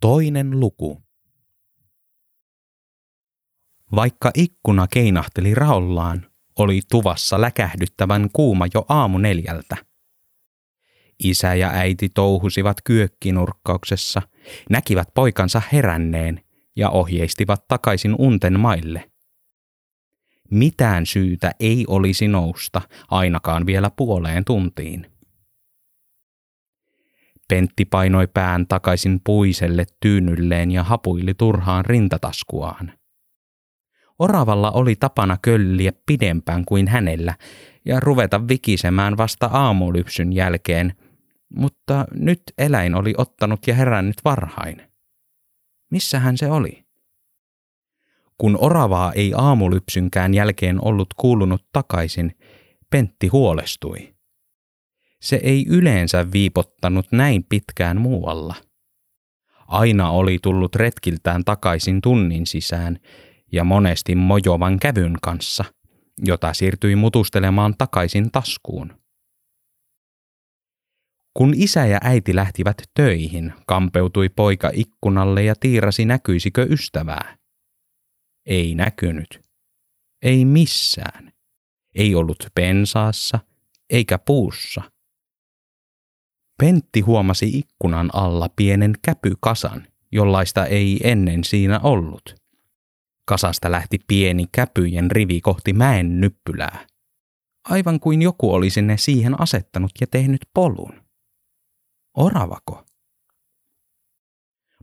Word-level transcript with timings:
Toinen 0.00 0.60
luku. 0.60 1.02
Vaikka 3.94 4.30
ikkuna 4.34 4.86
keinahteli 4.86 5.54
raollaan, 5.54 6.26
oli 6.58 6.80
tuvassa 6.90 7.40
läkähdyttävän 7.40 8.28
kuuma 8.32 8.66
jo 8.74 8.84
aamu 8.88 9.18
neljältä. 9.18 9.76
Isä 11.24 11.54
ja 11.54 11.70
äiti 11.70 12.08
touhusivat 12.08 12.76
kyökkinurkkauksessa, 12.84 14.22
näkivät 14.70 15.08
poikansa 15.14 15.62
heränneen 15.72 16.40
ja 16.76 16.90
ohjeistivat 16.90 17.68
takaisin 17.68 18.14
unten 18.18 18.60
maille. 18.60 19.10
Mitään 20.50 21.06
syytä 21.06 21.52
ei 21.60 21.84
olisi 21.88 22.28
nousta, 22.28 22.82
ainakaan 23.08 23.66
vielä 23.66 23.90
puoleen 23.90 24.44
tuntiin. 24.44 25.15
Pentti 27.48 27.84
painoi 27.84 28.26
pään 28.26 28.66
takaisin 28.66 29.20
puiselle 29.24 29.84
tyynylleen 30.00 30.70
ja 30.70 30.84
hapuili 30.84 31.34
turhaan 31.34 31.84
rintataskuaan. 31.84 32.92
Oravalla 34.18 34.70
oli 34.70 34.96
tapana 34.96 35.36
kölliä 35.42 35.92
pidempään 36.06 36.64
kuin 36.64 36.88
hänellä 36.88 37.34
ja 37.84 38.00
ruveta 38.00 38.48
vikisemään 38.48 39.16
vasta 39.16 39.46
aamulypsyn 39.46 40.32
jälkeen, 40.32 40.92
mutta 41.56 42.04
nyt 42.14 42.42
eläin 42.58 42.94
oli 42.94 43.14
ottanut 43.18 43.66
ja 43.66 43.74
herännyt 43.74 44.16
varhain. 44.24 44.82
Missähän 45.90 46.36
se 46.36 46.50
oli? 46.50 46.84
Kun 48.38 48.58
oravaa 48.60 49.12
ei 49.12 49.32
aamulypsynkään 49.36 50.34
jälkeen 50.34 50.84
ollut 50.84 51.08
kuulunut 51.16 51.66
takaisin, 51.72 52.36
Pentti 52.90 53.28
huolestui. 53.28 54.15
Se 55.20 55.40
ei 55.42 55.66
yleensä 55.68 56.32
viipottanut 56.32 57.06
näin 57.12 57.44
pitkään 57.48 58.00
muualla. 58.00 58.54
Aina 59.68 60.10
oli 60.10 60.38
tullut 60.42 60.74
retkiltään 60.74 61.44
takaisin 61.44 62.00
tunnin 62.00 62.46
sisään 62.46 62.98
ja 63.52 63.64
monesti 63.64 64.14
mojovan 64.14 64.78
kävyn 64.78 65.14
kanssa, 65.22 65.64
jota 66.18 66.52
siirtyi 66.52 66.96
mutustelemaan 66.96 67.74
takaisin 67.78 68.30
taskuun. 68.30 69.00
Kun 71.34 71.54
isä 71.56 71.86
ja 71.86 71.98
äiti 72.02 72.34
lähtivät 72.34 72.82
töihin, 72.94 73.52
kampeutui 73.66 74.28
poika 74.28 74.70
ikkunalle 74.72 75.44
ja 75.44 75.54
tiirasi 75.60 76.04
näkyisikö 76.04 76.66
ystävää. 76.70 77.36
Ei 78.46 78.74
näkynyt. 78.74 79.40
Ei 80.22 80.44
missään. 80.44 81.32
Ei 81.94 82.14
ollut 82.14 82.46
pensaassa, 82.54 83.38
eikä 83.90 84.18
puussa– 84.18 84.82
Pentti 86.58 87.00
huomasi 87.00 87.58
ikkunan 87.58 88.10
alla 88.12 88.48
pienen 88.56 88.92
käpykasan, 89.02 89.86
jollaista 90.12 90.66
ei 90.66 91.00
ennen 91.04 91.44
siinä 91.44 91.80
ollut. 91.82 92.34
Kasasta 93.28 93.70
lähti 93.70 93.98
pieni 94.06 94.46
käpyjen 94.52 95.10
rivi 95.10 95.40
kohti 95.40 95.72
mäen 95.72 96.20
nyppylää. 96.20 96.86
Aivan 97.68 98.00
kuin 98.00 98.22
joku 98.22 98.54
olisi 98.54 98.82
ne 98.82 98.96
siihen 98.96 99.40
asettanut 99.40 99.90
ja 100.00 100.06
tehnyt 100.06 100.40
polun. 100.54 101.02
Oravako? 102.16 102.84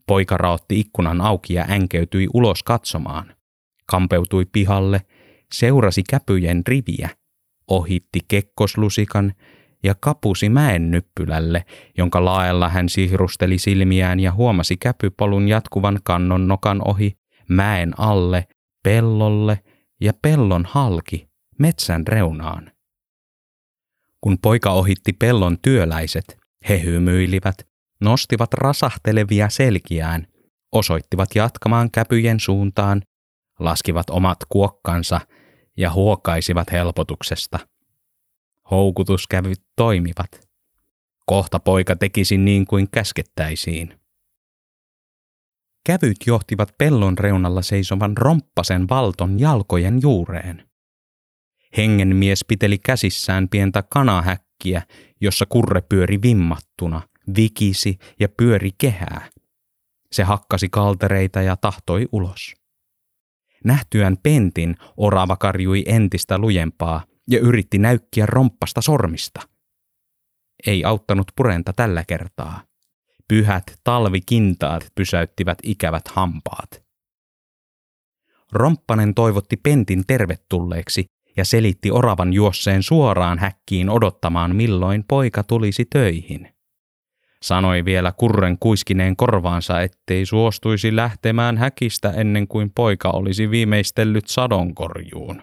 Poika 0.07 0.37
raotti 0.37 0.79
ikkunan 0.79 1.21
auki 1.21 1.53
ja 1.53 1.65
änkeytyi 1.71 2.27
ulos 2.33 2.63
katsomaan. 2.63 3.35
Kampeutui 3.85 4.45
pihalle, 4.45 5.01
seurasi 5.53 6.03
käpyjen 6.09 6.61
riviä, 6.67 7.09
ohitti 7.67 8.19
kekkoslusikan 8.27 9.33
ja 9.83 9.95
kapusi 9.99 10.49
mäen 10.49 10.91
nyppylälle, 10.91 11.65
jonka 11.97 12.25
laella 12.25 12.69
hän 12.69 12.89
sihrusteli 12.89 13.57
silmiään 13.57 14.19
ja 14.19 14.31
huomasi 14.31 14.77
käpypolun 14.77 15.47
jatkuvan 15.47 15.99
kannon 16.03 16.47
nokan 16.47 16.87
ohi, 16.87 17.17
mäen 17.49 17.99
alle, 17.99 18.47
pellolle 18.83 19.59
ja 20.01 20.13
pellon 20.21 20.65
halki, 20.69 21.29
metsän 21.59 22.07
reunaan. 22.07 22.71
Kun 24.21 24.37
poika 24.41 24.71
ohitti 24.71 25.13
pellon 25.13 25.57
työläiset, 25.61 26.37
he 26.69 26.83
hymyilivät, 26.83 27.67
nostivat 28.01 28.53
rasahtelevia 28.53 29.49
selkiään, 29.49 30.27
osoittivat 30.71 31.29
jatkamaan 31.35 31.91
käpyjen 31.91 32.39
suuntaan, 32.39 33.01
laskivat 33.59 34.09
omat 34.09 34.37
kuokkansa 34.49 35.21
ja 35.77 35.91
huokaisivat 35.91 36.71
helpotuksesta– 36.71 37.59
Houkutuskävyt 38.71 39.61
toimivat. 39.75 40.49
Kohta 41.25 41.59
poika 41.59 41.95
tekisi 41.95 42.37
niin 42.37 42.65
kuin 42.65 42.87
käskettäisiin. 42.91 43.99
Kävyt 45.85 46.17
johtivat 46.27 46.77
pellon 46.77 47.17
reunalla 47.17 47.61
seisovan 47.61 48.17
romppasen 48.17 48.89
valton 48.89 49.39
jalkojen 49.39 49.99
juureen. 50.01 50.69
Hengenmies 51.77 52.45
piteli 52.47 52.77
käsissään 52.77 53.49
pientä 53.49 53.83
kanahäkkiä, 53.89 54.81
jossa 55.21 55.45
kurre 55.45 55.81
pyöri 55.81 56.21
vimmattuna, 56.21 57.01
vikisi 57.37 57.97
ja 58.19 58.29
pyöri 58.29 58.71
kehää. 58.77 59.29
Se 60.11 60.23
hakkasi 60.23 60.69
kaltereita 60.69 61.41
ja 61.41 61.57
tahtoi 61.57 62.07
ulos. 62.11 62.53
Nähtyään 63.63 64.17
pentin, 64.23 64.75
orava 64.97 65.35
karjui 65.35 65.83
entistä 65.85 66.37
lujempaa 66.37 67.03
ja 67.29 67.39
yritti 67.39 67.77
näykkiä 67.77 68.25
romppasta 68.25 68.81
sormista. 68.81 69.41
Ei 70.67 70.83
auttanut 70.83 71.27
purenta 71.35 71.73
tällä 71.73 72.03
kertaa. 72.03 72.63
Pyhät 73.27 73.79
talvikintaat 73.83 74.87
pysäyttivät 74.95 75.57
ikävät 75.63 76.07
hampaat. 76.07 76.83
Romppanen 78.51 79.13
toivotti 79.13 79.57
Pentin 79.57 80.03
tervetulleeksi 80.07 81.05
ja 81.37 81.45
selitti 81.45 81.91
oravan 81.91 82.33
juosseen 82.33 82.83
suoraan 82.83 83.39
häkkiin 83.39 83.89
odottamaan 83.89 84.55
milloin 84.55 85.03
poika 85.03 85.43
tulisi 85.43 85.85
töihin. 85.85 86.53
Sanoi 87.43 87.85
vielä 87.85 88.11
kurren 88.11 88.57
kuiskineen 88.59 89.15
korvaansa, 89.15 89.81
ettei 89.81 90.25
suostuisi 90.25 90.95
lähtemään 90.95 91.57
häkistä 91.57 92.11
ennen 92.11 92.47
kuin 92.47 92.71
poika 92.75 93.09
olisi 93.09 93.49
viimeistellyt 93.49 94.27
sadonkorjuun. 94.27 95.41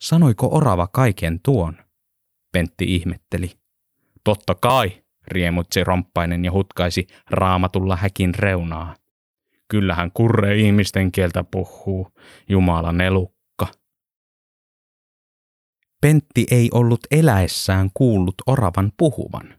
Sanoiko 0.00 0.48
orava 0.52 0.86
kaiken 0.86 1.40
tuon? 1.42 1.76
Pentti 2.52 2.94
ihmetteli. 2.94 3.50
Totta 4.24 4.54
kai, 4.54 5.04
riemutsi 5.28 5.84
romppainen 5.84 6.44
ja 6.44 6.52
hutkaisi 6.52 7.06
raamatulla 7.30 7.96
häkin 7.96 8.34
reunaa. 8.34 8.94
Kyllähän 9.68 10.10
kurre 10.14 10.56
ihmisten 10.56 11.12
kieltä 11.12 11.44
puhuu, 11.44 12.08
Jumala 12.48 12.92
nelukka. 12.92 13.68
Pentti 16.00 16.46
ei 16.50 16.68
ollut 16.74 17.00
eläessään 17.10 17.90
kuullut 17.94 18.34
oravan 18.46 18.92
puhuvan. 18.96 19.54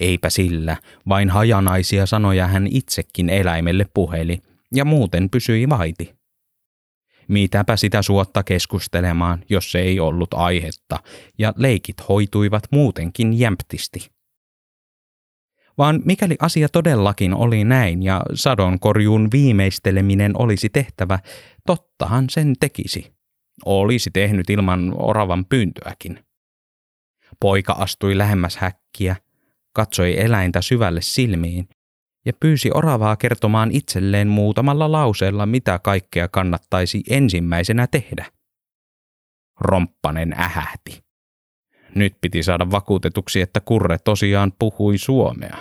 Eipä 0.00 0.30
sillä, 0.30 0.76
vain 1.08 1.30
hajanaisia 1.30 2.06
sanoja 2.06 2.46
hän 2.46 2.66
itsekin 2.66 3.28
eläimelle 3.28 3.86
puheli 3.94 4.42
ja 4.74 4.84
muuten 4.84 5.30
pysyi 5.30 5.68
vaiti. 5.68 6.19
Mitäpä 7.30 7.76
sitä 7.76 8.02
suotta 8.02 8.42
keskustelemaan, 8.42 9.44
jos 9.50 9.72
se 9.72 9.78
ei 9.78 10.00
ollut 10.00 10.34
aihetta, 10.34 10.98
ja 11.38 11.52
leikit 11.56 11.96
hoituivat 12.08 12.62
muutenkin 12.72 13.38
jämptisti. 13.38 14.10
Vaan 15.78 16.02
mikäli 16.04 16.36
asia 16.40 16.68
todellakin 16.68 17.34
oli 17.34 17.64
näin 17.64 18.02
ja 18.02 18.22
sadonkorjuun 18.34 19.28
viimeisteleminen 19.32 20.40
olisi 20.40 20.68
tehtävä, 20.68 21.18
tottahan 21.66 22.30
sen 22.30 22.54
tekisi. 22.60 23.12
Olisi 23.64 24.10
tehnyt 24.10 24.50
ilman 24.50 24.92
oravan 24.96 25.44
pyyntöäkin. 25.44 26.24
Poika 27.40 27.72
astui 27.72 28.18
lähemmäs 28.18 28.56
häkkiä, 28.56 29.16
katsoi 29.72 30.20
eläintä 30.20 30.62
syvälle 30.62 31.00
silmiin 31.02 31.68
ja 32.26 32.32
pyysi 32.40 32.70
oravaa 32.74 33.16
kertomaan 33.16 33.70
itselleen 33.72 34.28
muutamalla 34.28 34.92
lauseella, 34.92 35.46
mitä 35.46 35.78
kaikkea 35.78 36.28
kannattaisi 36.28 37.02
ensimmäisenä 37.10 37.86
tehdä. 37.86 38.26
Romppanen 39.60 40.32
ähähti. 40.32 41.04
Nyt 41.94 42.16
piti 42.20 42.42
saada 42.42 42.70
vakuutetuksi, 42.70 43.40
että 43.40 43.60
Kurre 43.60 43.98
tosiaan 43.98 44.52
puhui 44.58 44.98
suomea. 44.98 45.56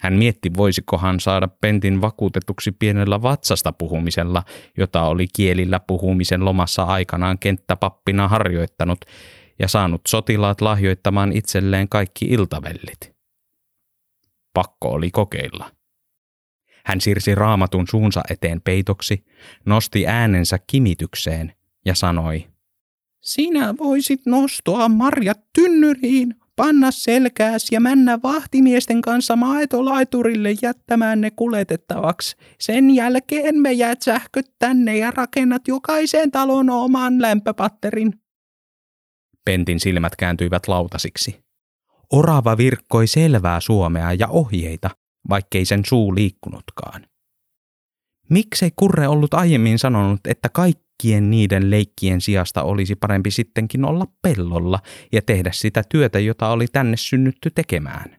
Hän 0.00 0.12
mietti, 0.12 0.50
voisikohan 0.56 1.20
saada 1.20 1.48
Pentin 1.48 2.00
vakuutetuksi 2.00 2.72
pienellä 2.72 3.22
vatsasta 3.22 3.72
puhumisella, 3.72 4.42
jota 4.78 5.02
oli 5.02 5.26
kielillä 5.36 5.80
puhumisen 5.80 6.44
lomassa 6.44 6.82
aikanaan 6.82 7.38
kenttäpappina 7.38 8.28
harjoittanut 8.28 8.98
ja 9.58 9.68
saanut 9.68 10.00
sotilaat 10.08 10.60
lahjoittamaan 10.60 11.32
itselleen 11.32 11.88
kaikki 11.88 12.24
iltavellit. 12.24 13.15
Pakko 14.56 14.88
oli 14.88 15.10
kokeilla. 15.10 15.70
Hän 16.86 17.00
siirsi 17.00 17.34
raamatun 17.34 17.86
suunsa 17.90 18.22
eteen 18.30 18.60
peitoksi, 18.60 19.24
nosti 19.66 20.06
äänensä 20.06 20.58
kimitykseen 20.66 21.52
ja 21.84 21.94
sanoi, 21.94 22.46
Sinä 23.20 23.74
voisit 23.78 24.26
nostaa 24.26 24.88
marjat 24.88 25.40
tynnyriin, 25.52 26.34
panna 26.56 26.90
selkääs 26.90 27.68
ja 27.72 27.80
männä 27.80 28.18
vahtimiesten 28.22 29.02
kanssa 29.02 29.36
maitolaiturille 29.36 30.54
jättämään 30.62 31.20
ne 31.20 31.30
kuljetettavaksi. 31.30 32.36
Sen 32.60 32.90
jälkeen 32.90 33.60
me 33.60 33.72
jäät 33.72 34.02
sähköt 34.02 34.52
tänne 34.58 34.96
ja 34.96 35.10
rakennat 35.10 35.68
jokaiseen 35.68 36.30
talon 36.30 36.70
oman 36.70 37.22
lämpöpatterin. 37.22 38.12
Pentin 39.44 39.80
silmät 39.80 40.16
kääntyivät 40.16 40.68
lautasiksi. 40.68 41.45
Orava 42.12 42.56
virkkoi 42.56 43.06
selvää 43.06 43.60
suomea 43.60 44.12
ja 44.12 44.28
ohjeita, 44.28 44.90
vaikkei 45.28 45.64
sen 45.64 45.82
suu 45.86 46.14
liikkunutkaan. 46.14 47.06
Miksei 48.30 48.70
Kurre 48.76 49.08
ollut 49.08 49.34
aiemmin 49.34 49.78
sanonut, 49.78 50.20
että 50.26 50.48
kaikkien 50.48 51.30
niiden 51.30 51.70
leikkien 51.70 52.20
sijasta 52.20 52.62
olisi 52.62 52.94
parempi 52.94 53.30
sittenkin 53.30 53.84
olla 53.84 54.06
pellolla 54.22 54.78
ja 55.12 55.22
tehdä 55.22 55.50
sitä 55.52 55.82
työtä, 55.88 56.18
jota 56.18 56.48
oli 56.48 56.66
tänne 56.66 56.96
synnytty 56.96 57.50
tekemään? 57.50 58.16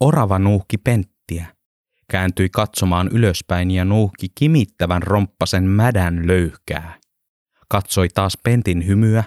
Orava 0.00 0.38
nuuhki 0.38 0.78
penttiä, 0.78 1.46
kääntyi 2.10 2.48
katsomaan 2.48 3.08
ylöspäin 3.08 3.70
ja 3.70 3.84
nuuhki 3.84 4.26
kimittävän 4.34 5.02
romppasen 5.02 5.64
mädän 5.64 6.26
löyhkää. 6.26 6.98
Katsoi 7.68 8.08
taas 8.08 8.38
pentin 8.44 8.86
hymyä 8.86 9.24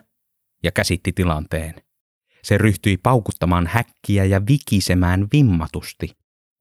ja 0.63 0.71
käsitti 0.71 1.11
tilanteen. 1.11 1.82
Se 2.43 2.57
ryhtyi 2.57 2.97
paukuttamaan 2.97 3.67
häkkiä 3.67 4.25
ja 4.25 4.41
vikisemään 4.47 5.27
vimmatusti. 5.33 6.09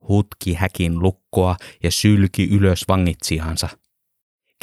Hutki 0.08 0.54
häkin 0.54 0.98
lukkoa 0.98 1.56
ja 1.82 1.90
sylki 1.90 2.48
ylös 2.50 2.84
vangitsijansa. 2.88 3.68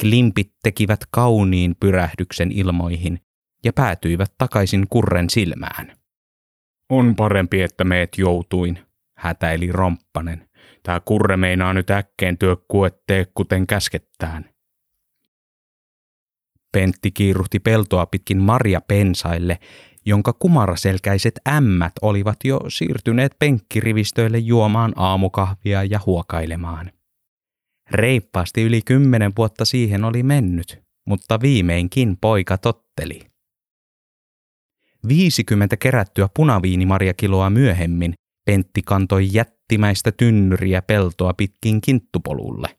Klimpit 0.00 0.52
tekivät 0.62 1.00
kauniin 1.10 1.76
pyrähdyksen 1.80 2.52
ilmoihin 2.52 3.20
ja 3.64 3.72
päätyivät 3.72 4.32
takaisin 4.38 4.86
kurren 4.90 5.30
silmään. 5.30 5.96
On 6.90 7.16
parempi, 7.16 7.62
että 7.62 7.84
meet 7.84 8.18
joutuin, 8.18 8.78
hätäili 9.16 9.72
romppanen. 9.72 10.48
Tää 10.82 11.00
kurre 11.00 11.36
meinaa 11.36 11.74
nyt 11.74 11.90
äkkeen 11.90 12.38
työ 12.38 12.56
kuettee, 12.68 13.26
kuten 13.34 13.66
käskettään. 13.66 14.50
Pentti 16.72 17.10
kiiruhti 17.10 17.58
peltoa 17.58 18.06
pitkin 18.06 18.38
Maria 18.38 18.80
pensaille 18.80 19.58
jonka 20.10 20.32
kumaraselkäiset 20.32 21.40
ämmät 21.48 21.92
olivat 22.02 22.36
jo 22.44 22.60
siirtyneet 22.68 23.32
penkkirivistöille 23.38 24.38
juomaan 24.38 24.92
aamukahvia 24.96 25.84
ja 25.84 26.00
huokailemaan. 26.06 26.92
Reippaasti 27.90 28.62
yli 28.62 28.82
kymmenen 28.82 29.32
vuotta 29.36 29.64
siihen 29.64 30.04
oli 30.04 30.22
mennyt, 30.22 30.82
mutta 31.06 31.40
viimeinkin 31.40 32.16
poika 32.20 32.58
totteli. 32.58 33.20
50 35.08 35.76
kerättyä 35.76 36.28
punaviinimarjakiloa 36.36 37.50
myöhemmin 37.50 38.14
Pentti 38.44 38.82
kantoi 38.82 39.28
jättimäistä 39.32 40.12
tynnyriä 40.12 40.82
peltoa 40.82 41.34
pitkin 41.34 41.80
kinttupolulle. 41.80 42.76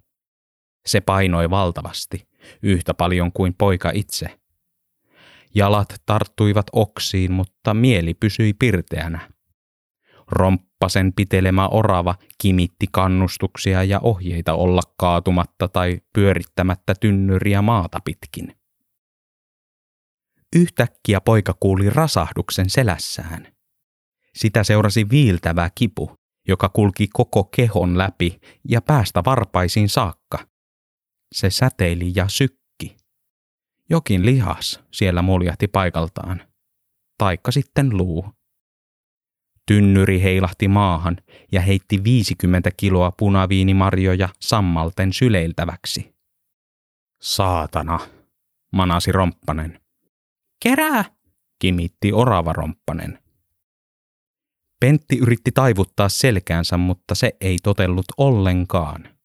Se 0.86 1.02
painoi 1.02 1.50
valtavasti, 1.50 2.28
yhtä 2.64 2.94
paljon 2.94 3.32
kuin 3.32 3.54
poika 3.58 3.92
itse– 3.94 4.28
Jalat 5.56 6.02
tarttuivat 6.06 6.66
oksiin, 6.72 7.32
mutta 7.32 7.74
mieli 7.74 8.14
pysyi 8.14 8.54
pirteänä. 8.54 9.32
Romppasen 10.28 11.14
pitelemä 11.14 11.68
orava 11.68 12.16
kimitti 12.38 12.86
kannustuksia 12.92 13.84
ja 13.84 14.00
ohjeita 14.04 14.54
olla 14.54 14.82
kaatumatta 14.98 15.68
tai 15.68 16.02
pyörittämättä 16.14 16.94
tynnyriä 17.00 17.62
maata 17.62 18.00
pitkin. 18.04 18.56
Yhtäkkiä 20.56 21.22
poika 21.22 21.54
kuuli 21.60 21.90
rasahduksen 21.90 22.70
selässään. 22.70 23.48
Sitä 24.36 24.64
seurasi 24.64 25.10
viiltävä 25.10 25.70
kipu, 25.76 26.16
joka 26.48 26.70
kulki 26.70 27.08
koko 27.14 27.44
kehon 27.44 27.98
läpi 27.98 28.40
ja 28.70 28.82
päästä 28.82 29.22
varpaisiin 29.26 29.90
saakka. 29.90 30.48
Se 31.36 31.50
säteili 31.50 32.12
ja 32.16 32.28
sykki 32.28 32.61
jokin 33.92 34.26
lihas 34.26 34.80
siellä 34.92 35.22
muljahti 35.22 35.68
paikaltaan. 35.68 36.42
Taikka 37.18 37.52
sitten 37.52 37.98
luu. 37.98 38.26
Tynnyri 39.66 40.24
heilahti 40.24 40.68
maahan 40.68 41.18
ja 41.52 41.62
heitti 41.62 42.04
50 42.04 42.72
kiloa 42.78 43.12
punaviinimarjoja 43.12 44.30
sammalten 44.40 45.14
syleiltäväksi. 45.14 46.16
Saatana, 47.22 48.00
manasi 48.74 49.12
romppanen. 49.12 49.82
Kerää, 50.64 51.06
kimitti 51.60 52.14
orava 52.14 52.54
romppanen. 52.54 53.20
Pentti 54.80 55.18
yritti 55.18 55.52
taivuttaa 55.52 56.10
selkäänsä, 56.10 56.78
mutta 56.78 57.16
se 57.16 57.32
ei 57.42 57.58
totellut 57.64 58.06
ollenkaan. 58.18 59.21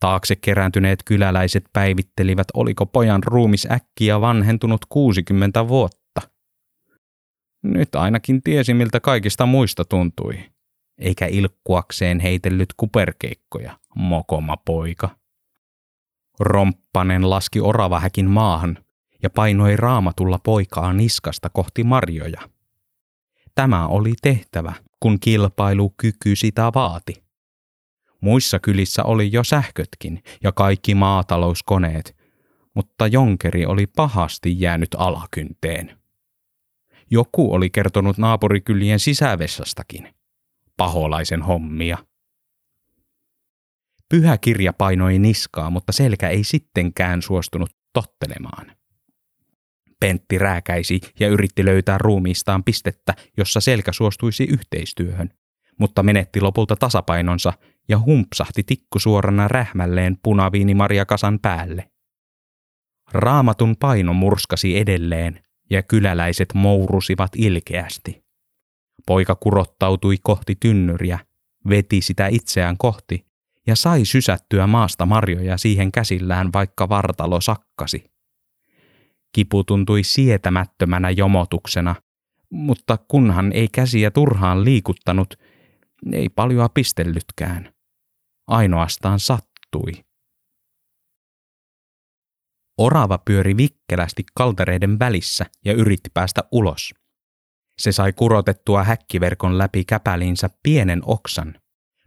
Taakse 0.00 0.36
kerääntyneet 0.36 1.02
kyläläiset 1.04 1.64
päivittelivät, 1.72 2.46
oliko 2.54 2.86
pojan 2.86 3.22
ruumis 3.22 3.68
äkkiä 3.70 4.20
vanhentunut 4.20 4.80
60 4.88 5.68
vuotta. 5.68 6.20
Nyt 7.62 7.94
ainakin 7.94 8.42
tiesi, 8.42 8.74
miltä 8.74 9.00
kaikista 9.00 9.46
muista 9.46 9.84
tuntui, 9.84 10.38
eikä 10.98 11.26
ilkkuakseen 11.26 12.20
heitellyt 12.20 12.68
kuperkeikkoja, 12.76 13.78
mokoma 13.94 14.56
poika. 14.56 15.10
Romppanen 16.40 17.30
laski 17.30 17.60
oravahäkin 17.60 18.30
maahan 18.30 18.78
ja 19.22 19.30
painoi 19.30 19.76
raamatulla 19.76 20.38
poikaa 20.38 20.92
niskasta 20.92 21.50
kohti 21.50 21.84
marjoja. 21.84 22.40
Tämä 23.54 23.86
oli 23.86 24.12
tehtävä, 24.22 24.72
kun 25.00 25.20
kilpailukyky 25.20 26.36
sitä 26.36 26.70
vaati. 26.74 27.25
Muissa 28.26 28.58
kylissä 28.58 29.02
oli 29.02 29.32
jo 29.32 29.44
sähkötkin 29.44 30.22
ja 30.42 30.52
kaikki 30.52 30.94
maatalouskoneet, 30.94 32.16
mutta 32.74 33.06
Jonkeri 33.06 33.66
oli 33.66 33.86
pahasti 33.86 34.60
jäänyt 34.60 34.88
alakynteen. 34.98 35.98
Joku 37.10 37.54
oli 37.54 37.70
kertonut 37.70 38.18
naapurikylien 38.18 39.00
sisävessastakin. 39.00 40.14
Paholaisen 40.76 41.42
hommia. 41.42 41.98
Pyhä 44.08 44.38
kirja 44.38 44.72
painoi 44.72 45.18
niskaa, 45.18 45.70
mutta 45.70 45.92
selkä 45.92 46.28
ei 46.28 46.44
sittenkään 46.44 47.22
suostunut 47.22 47.70
tottelemaan. 47.92 48.72
Pentti 50.00 50.38
rääkäisi 50.38 51.00
ja 51.20 51.28
yritti 51.28 51.64
löytää 51.64 51.98
ruumiistaan 51.98 52.64
pistettä, 52.64 53.14
jossa 53.36 53.60
selkä 53.60 53.92
suostuisi 53.92 54.44
yhteistyöhön, 54.44 55.30
mutta 55.80 56.02
menetti 56.02 56.40
lopulta 56.40 56.76
tasapainonsa 56.76 57.52
ja 57.88 57.98
humpsahti 57.98 58.62
tikkusuorana 58.62 59.48
rähmälleen 59.48 60.16
punaviinimarjakasan 60.22 61.38
päälle. 61.42 61.90
Raamatun 63.12 63.76
paino 63.80 64.12
murskasi 64.12 64.78
edelleen 64.78 65.40
ja 65.70 65.82
kyläläiset 65.82 66.48
mourusivat 66.54 67.30
ilkeästi. 67.36 68.24
Poika 69.06 69.34
kurottautui 69.34 70.16
kohti 70.22 70.56
tynnyriä, 70.60 71.18
veti 71.68 72.00
sitä 72.00 72.26
itseään 72.26 72.76
kohti 72.76 73.26
ja 73.66 73.76
sai 73.76 74.04
sysättyä 74.04 74.66
maasta 74.66 75.06
marjoja 75.06 75.56
siihen 75.56 75.92
käsillään, 75.92 76.52
vaikka 76.52 76.88
vartalo 76.88 77.40
sakkasi. 77.40 78.04
Kipu 79.32 79.64
tuntui 79.64 80.02
sietämättömänä 80.02 81.10
jomotuksena, 81.10 81.94
mutta 82.50 82.98
kunhan 83.08 83.52
ei 83.52 83.68
käsiä 83.68 84.10
turhaan 84.10 84.64
liikuttanut, 84.64 85.34
ei 86.12 86.28
paljoa 86.28 86.68
pistellytkään 86.68 87.76
ainoastaan 88.46 89.20
sattui. 89.20 89.92
Orava 92.78 93.18
pyöri 93.18 93.56
vikkelästi 93.56 94.24
kaltereiden 94.34 94.98
välissä 94.98 95.46
ja 95.64 95.72
yritti 95.72 96.10
päästä 96.14 96.40
ulos. 96.52 96.94
Se 97.78 97.92
sai 97.92 98.12
kurotettua 98.12 98.84
häkkiverkon 98.84 99.58
läpi 99.58 99.84
käpälinsä 99.84 100.50
pienen 100.62 101.02
oksan, 101.04 101.54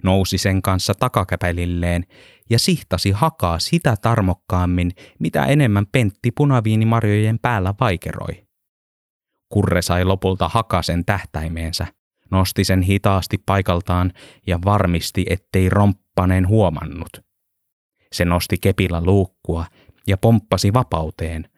nousi 0.03 0.37
sen 0.37 0.61
kanssa 0.61 0.93
takakäpälilleen 0.93 2.05
ja 2.49 2.59
sihtasi 2.59 3.11
hakaa 3.11 3.59
sitä 3.59 3.95
tarmokkaammin, 4.01 4.91
mitä 5.19 5.45
enemmän 5.45 5.85
pentti 5.87 6.31
punaviinimarjojen 6.31 7.39
päällä 7.39 7.73
vaikeroi. 7.79 8.47
Kurre 9.53 9.81
sai 9.81 10.05
lopulta 10.05 10.49
hakasen 10.49 11.05
tähtäimeensä, 11.05 11.87
nosti 12.31 12.63
sen 12.63 12.81
hitaasti 12.81 13.37
paikaltaan 13.45 14.13
ja 14.47 14.59
varmisti, 14.65 15.25
ettei 15.29 15.69
romppa 15.69 16.09
kumppaneen 16.19 16.47
huomannut. 16.47 17.09
Se 18.11 18.25
nosti 18.25 18.57
kepillä 18.61 19.01
luukkua 19.01 19.65
ja 20.07 20.17
pomppasi 20.17 20.73
vapauteen, 20.73 21.49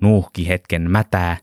nuuhki 0.00 0.48
hetken 0.48 0.90
mätää 0.90 1.36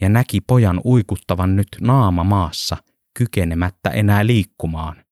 ja 0.00 0.08
näki 0.08 0.40
pojan 0.40 0.80
uikuttavan 0.84 1.56
nyt 1.56 1.68
naama 1.80 2.24
maassa, 2.24 2.76
kykenemättä 3.18 3.90
enää 3.90 4.26
liikkumaan. 4.26 5.04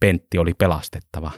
Pentti 0.00 0.38
oli 0.38 0.54
pelastettava. 0.54 1.32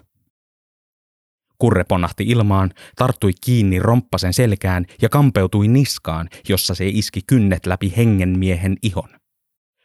Kurre 1.59 1.85
ponnahti 1.85 2.25
ilmaan, 2.25 2.71
tarttui 2.97 3.33
kiinni 3.45 3.79
romppasen 3.79 4.35
selkään 4.35 4.87
ja 5.03 5.09
kampeutui 5.09 5.69
niskaan, 5.69 6.29
jossa 6.49 6.75
se 6.75 6.89
iski 6.89 7.21
kynnet 7.27 7.67
läpi 7.67 7.93
hengenmiehen 7.97 8.77
ihon. 8.83 9.24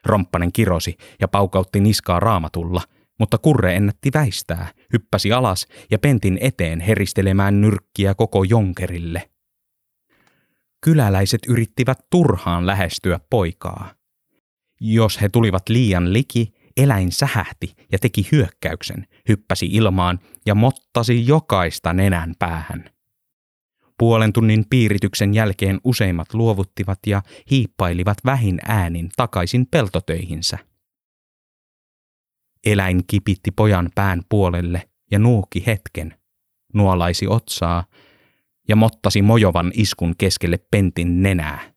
Romppanen 0.05 0.51
kirosi 0.51 0.97
ja 1.21 1.27
paukautti 1.27 1.79
niskaa 1.79 2.19
raamatulla, 2.19 2.81
mutta 3.19 3.37
kurre 3.37 3.75
ennätti 3.75 4.09
väistää, 4.13 4.67
hyppäsi 4.93 5.31
alas 5.31 5.67
ja 5.91 5.99
pentin 5.99 6.37
eteen 6.41 6.79
heristelemään 6.79 7.61
nyrkkiä 7.61 8.13
koko 8.13 8.43
jonkerille. 8.43 9.29
Kyläläiset 10.83 11.41
yrittivät 11.47 11.99
turhaan 12.11 12.65
lähestyä 12.65 13.19
poikaa. 13.29 13.93
Jos 14.81 15.21
he 15.21 15.29
tulivat 15.29 15.69
liian 15.69 16.13
liki, 16.13 16.53
eläin 16.77 17.11
sähähti 17.11 17.73
ja 17.91 17.99
teki 17.99 18.27
hyökkäyksen, 18.31 19.07
hyppäsi 19.29 19.65
ilmaan 19.65 20.19
ja 20.45 20.55
mottasi 20.55 21.27
jokaista 21.27 21.93
nenän 21.93 22.33
päähän. 22.39 22.89
Puolen 23.99 24.33
tunnin 24.33 24.65
piirityksen 24.69 25.33
jälkeen 25.33 25.79
useimmat 25.83 26.33
luovuttivat 26.33 26.99
ja 27.07 27.21
hiippailivat 27.51 28.17
vähin 28.25 28.59
äänin 28.67 29.09
takaisin 29.15 29.67
peltotöihinsä. 29.71 30.57
Eläin 32.65 33.03
kipitti 33.07 33.51
pojan 33.51 33.89
pään 33.95 34.21
puolelle 34.29 34.89
ja 35.11 35.19
nuuki 35.19 35.63
hetken, 35.65 36.15
nuolaisi 36.73 37.27
otsaa 37.27 37.85
ja 38.67 38.75
mottasi 38.75 39.21
mojovan 39.21 39.71
iskun 39.75 40.15
keskelle 40.17 40.59
pentin 40.71 41.23
nenää. 41.23 41.73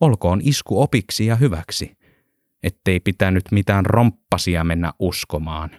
Olkoon 0.00 0.40
isku 0.44 0.82
opiksi 0.82 1.26
ja 1.26 1.36
hyväksi, 1.36 1.96
ettei 2.62 3.00
pitänyt 3.00 3.44
mitään 3.50 3.86
romppasia 3.86 4.64
mennä 4.64 4.92
uskomaan. 4.98 5.70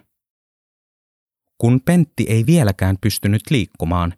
Kun 1.58 1.80
Pentti 1.84 2.26
ei 2.28 2.46
vieläkään 2.46 2.96
pystynyt 3.00 3.42
liikkumaan, 3.50 4.14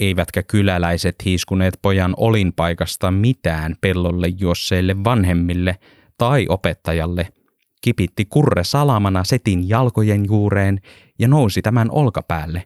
eivätkä 0.00 0.42
kyläläiset 0.42 1.16
hiiskuneet 1.24 1.78
pojan 1.82 2.14
olinpaikasta 2.16 3.10
mitään 3.10 3.76
pellolle 3.80 4.28
juosseille 4.38 5.04
vanhemmille 5.04 5.76
tai 6.18 6.46
opettajalle, 6.48 7.28
kipitti 7.80 8.24
kurre 8.24 8.64
salamana 8.64 9.24
setin 9.24 9.68
jalkojen 9.68 10.24
juureen 10.24 10.80
ja 11.18 11.28
nousi 11.28 11.62
tämän 11.62 11.90
olkapäälle, 11.90 12.64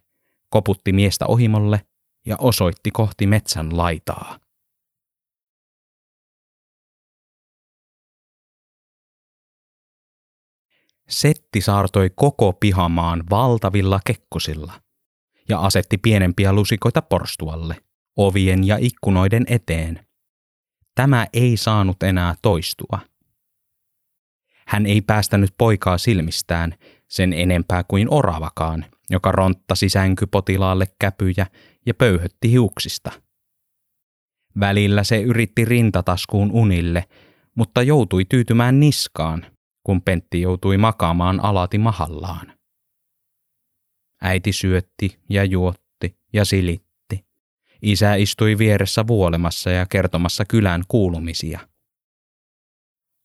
koputti 0.51 0.93
miestä 0.93 1.27
ohimolle 1.27 1.81
ja 2.27 2.37
osoitti 2.41 2.91
kohti 2.91 3.27
metsän 3.27 3.77
laitaa. 3.77 4.39
Setti 11.09 11.61
saartoi 11.61 12.11
koko 12.17 12.53
pihamaan 12.53 13.23
valtavilla 13.31 14.01
kekkosilla 14.07 14.88
ja 15.49 15.59
asetti 15.61 15.99
pienempiä 15.99 16.53
lusikoita 16.53 17.03
porstualle, 17.03 17.77
ovien 18.17 18.67
ja 18.67 18.77
ikkunoiden 18.81 19.45
eteen. 19.49 20.07
Tämä 20.95 21.27
ei 21.33 21.57
saanut 21.57 22.03
enää 22.03 22.35
toistua. 22.43 22.99
Hän 24.67 24.87
ei 24.87 25.01
päästänyt 25.01 25.51
poikaa 25.59 25.99
silmistään 25.99 26.75
sen 27.09 27.33
enempää 27.33 27.85
kuin 27.85 28.09
oravakaan, 28.11 28.85
joka 29.11 29.33
ronttasi 29.33 29.89
sänkypotilaalle 29.89 30.87
käpyjä 30.99 31.47
ja 31.87 31.95
pöyhötti 31.95 32.51
hiuksista. 32.51 33.11
Välillä 34.61 35.05
se 35.05 35.21
yritti 35.21 35.65
rintataskuun 35.65 36.53
unille, 36.53 37.05
mutta 37.55 37.83
joutui 37.83 38.25
tyytymään 38.25 38.81
niskaan, 38.81 39.47
kun 39.85 40.03
Pentti 40.03 40.41
joutui 40.41 40.79
makaamaan 40.79 41.45
alati 41.45 41.79
mahallaan. 41.79 42.58
Äiti 44.23 44.53
syötti 44.53 45.19
ja 45.29 45.45
juotti 45.45 46.17
ja 46.33 46.45
silitti. 46.45 47.25
Isä 47.83 48.15
istui 48.15 48.59
vieressä 48.59 49.07
vuolemassa 49.07 49.71
ja 49.71 49.87
kertomassa 49.87 50.45
kylän 50.45 50.83
kuulumisia. 50.89 51.61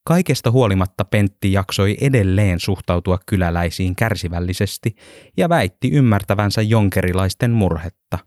Kaikesta 0.06 0.52
huolimatta 0.52 1.06
Pentti 1.06 1.52
jaksoi 1.52 1.98
edelleen 2.02 2.60
suhtautua 2.60 3.20
kyläläisiin 3.26 3.96
kärsivällisesti 3.96 4.96
ja 5.38 5.50
väitti 5.50 5.92
ymmärtävänsä 5.92 6.62
jonkerilaisten 6.62 7.52
murhetta. 7.52 8.20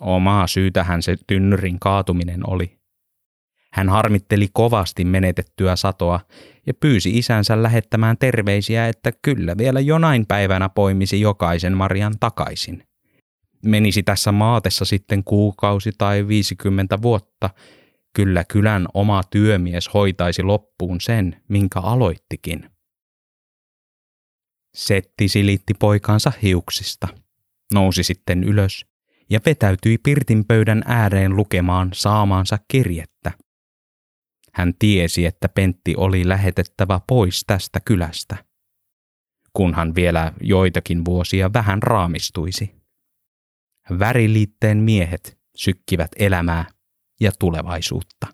Omaa 0.00 0.46
syytähän 0.46 1.02
se 1.02 1.16
tynnyrin 1.26 1.80
kaatuminen 1.80 2.50
oli. 2.50 2.78
Hän 3.74 3.88
harmitteli 3.88 4.48
kovasti 4.52 5.04
menetettyä 5.04 5.76
satoa 5.76 6.20
ja 6.66 6.74
pyysi 6.74 7.18
isänsä 7.18 7.62
lähettämään 7.62 8.18
terveisiä, 8.18 8.88
että 8.88 9.12
kyllä 9.22 9.58
vielä 9.58 9.80
jonain 9.80 10.26
päivänä 10.26 10.68
poimisi 10.68 11.20
jokaisen 11.20 11.76
Marian 11.76 12.14
takaisin. 12.20 12.86
Menisi 13.64 14.02
tässä 14.02 14.32
maatessa 14.32 14.84
sitten 14.84 15.24
kuukausi 15.24 15.90
tai 15.98 16.28
viisikymmentä 16.28 17.02
vuotta, 17.02 17.50
kyllä 18.12 18.44
kylän 18.44 18.88
oma 18.94 19.22
työmies 19.30 19.94
hoitaisi 19.94 20.42
loppuun 20.42 21.00
sen, 21.00 21.42
minkä 21.48 21.80
aloittikin. 21.80 22.70
Setti 24.74 25.28
silitti 25.28 25.74
poikansa 25.74 26.32
hiuksista, 26.42 27.08
nousi 27.72 28.02
sitten 28.02 28.44
ylös 28.44 28.86
ja 29.30 29.40
vetäytyi 29.46 29.98
pirtin 29.98 30.44
pöydän 30.44 30.82
ääreen 30.86 31.36
lukemaan 31.36 31.90
saamaansa 31.94 32.58
kirjettä. 32.68 33.32
Hän 34.54 34.74
tiesi, 34.78 35.26
että 35.26 35.48
Pentti 35.48 35.94
oli 35.96 36.28
lähetettävä 36.28 37.00
pois 37.06 37.44
tästä 37.46 37.80
kylästä, 37.80 38.36
kunhan 39.52 39.94
vielä 39.94 40.32
joitakin 40.40 41.04
vuosia 41.04 41.52
vähän 41.52 41.82
raamistuisi. 41.82 42.74
Väriliitteen 43.98 44.78
miehet 44.78 45.38
sykkivät 45.56 46.10
elämää 46.18 46.64
ja 47.20 47.32
tulevaisuutta. 47.38 48.26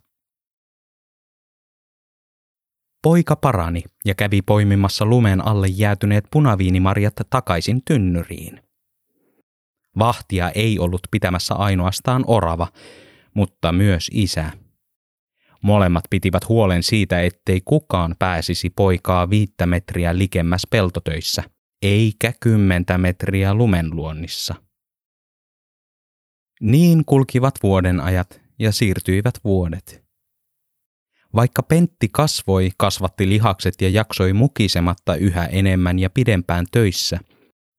Poika 3.03 3.37
parani 3.37 3.83
ja 4.05 4.15
kävi 4.15 4.43
poimimassa 4.43 5.05
lumen 5.05 5.47
alle 5.47 5.69
jäätyneet 5.69 6.25
punaviinimarjat 6.31 7.15
takaisin 7.31 7.83
tynnyriin. 7.85 8.63
Vahtia 9.99 10.51
ei 10.51 10.79
ollut 10.79 11.01
pitämässä 11.11 11.55
ainoastaan 11.55 12.25
orava, 12.27 12.69
mutta 13.35 13.73
myös 13.73 14.11
isä. 14.13 14.51
Molemmat 15.63 16.05
pitivät 16.11 16.49
huolen 16.49 16.83
siitä, 16.83 17.23
ettei 17.23 17.61
kukaan 17.65 18.17
pääsisi 18.19 18.71
poikaa 18.71 19.31
viittä 19.31 19.67
metriä 19.67 20.19
likemmäs 20.19 20.63
peltotöissä, 20.71 21.43
eikä 21.83 22.33
kymmentä 22.41 22.99
metriä 22.99 23.55
lumenluonnissa. 23.55 24.55
Niin 26.61 27.05
kulkivat 27.05 27.55
vuoden 27.63 28.01
ajat 28.01 28.41
ja 28.59 28.73
siirtyivät 28.73 29.35
vuodet. 29.45 30.05
Vaikka 31.35 31.63
Pentti 31.63 32.09
kasvoi, 32.13 32.71
kasvatti 32.79 33.29
lihakset 33.29 33.75
ja 33.81 33.89
jaksoi 33.89 34.33
mukisematta 34.33 35.15
yhä 35.15 35.47
enemmän 35.47 35.99
ja 35.99 36.11
pidempään 36.11 36.67
töissä, 36.73 37.19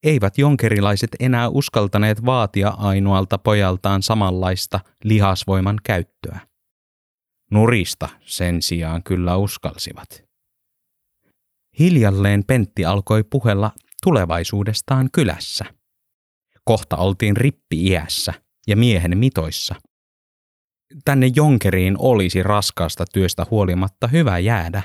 eivät 0.03 0.37
jonkerilaiset 0.37 1.09
enää 1.19 1.49
uskaltaneet 1.49 2.25
vaatia 2.25 2.69
ainoalta 2.69 3.37
pojaltaan 3.37 4.03
samanlaista 4.03 4.79
lihasvoiman 5.03 5.77
käyttöä. 5.83 6.50
Nurista 7.51 8.09
sen 8.25 8.61
sijaan 8.61 9.03
kyllä 9.03 9.37
uskalsivat. 9.37 10.23
Hiljalleen 11.79 12.43
Pentti 12.47 12.85
alkoi 12.85 13.23
puhella 13.23 13.71
tulevaisuudestaan 14.03 15.09
kylässä. 15.11 15.65
Kohta 16.63 16.97
oltiin 16.97 17.37
rippi-iässä 17.37 18.33
ja 18.67 18.75
miehen 18.75 19.17
mitoissa. 19.17 19.75
Tänne 21.05 21.31
Jonkeriin 21.35 21.95
olisi 21.99 22.43
raskaasta 22.43 23.05
työstä 23.13 23.45
huolimatta 23.51 24.07
hyvä 24.07 24.39
jäädä, 24.39 24.83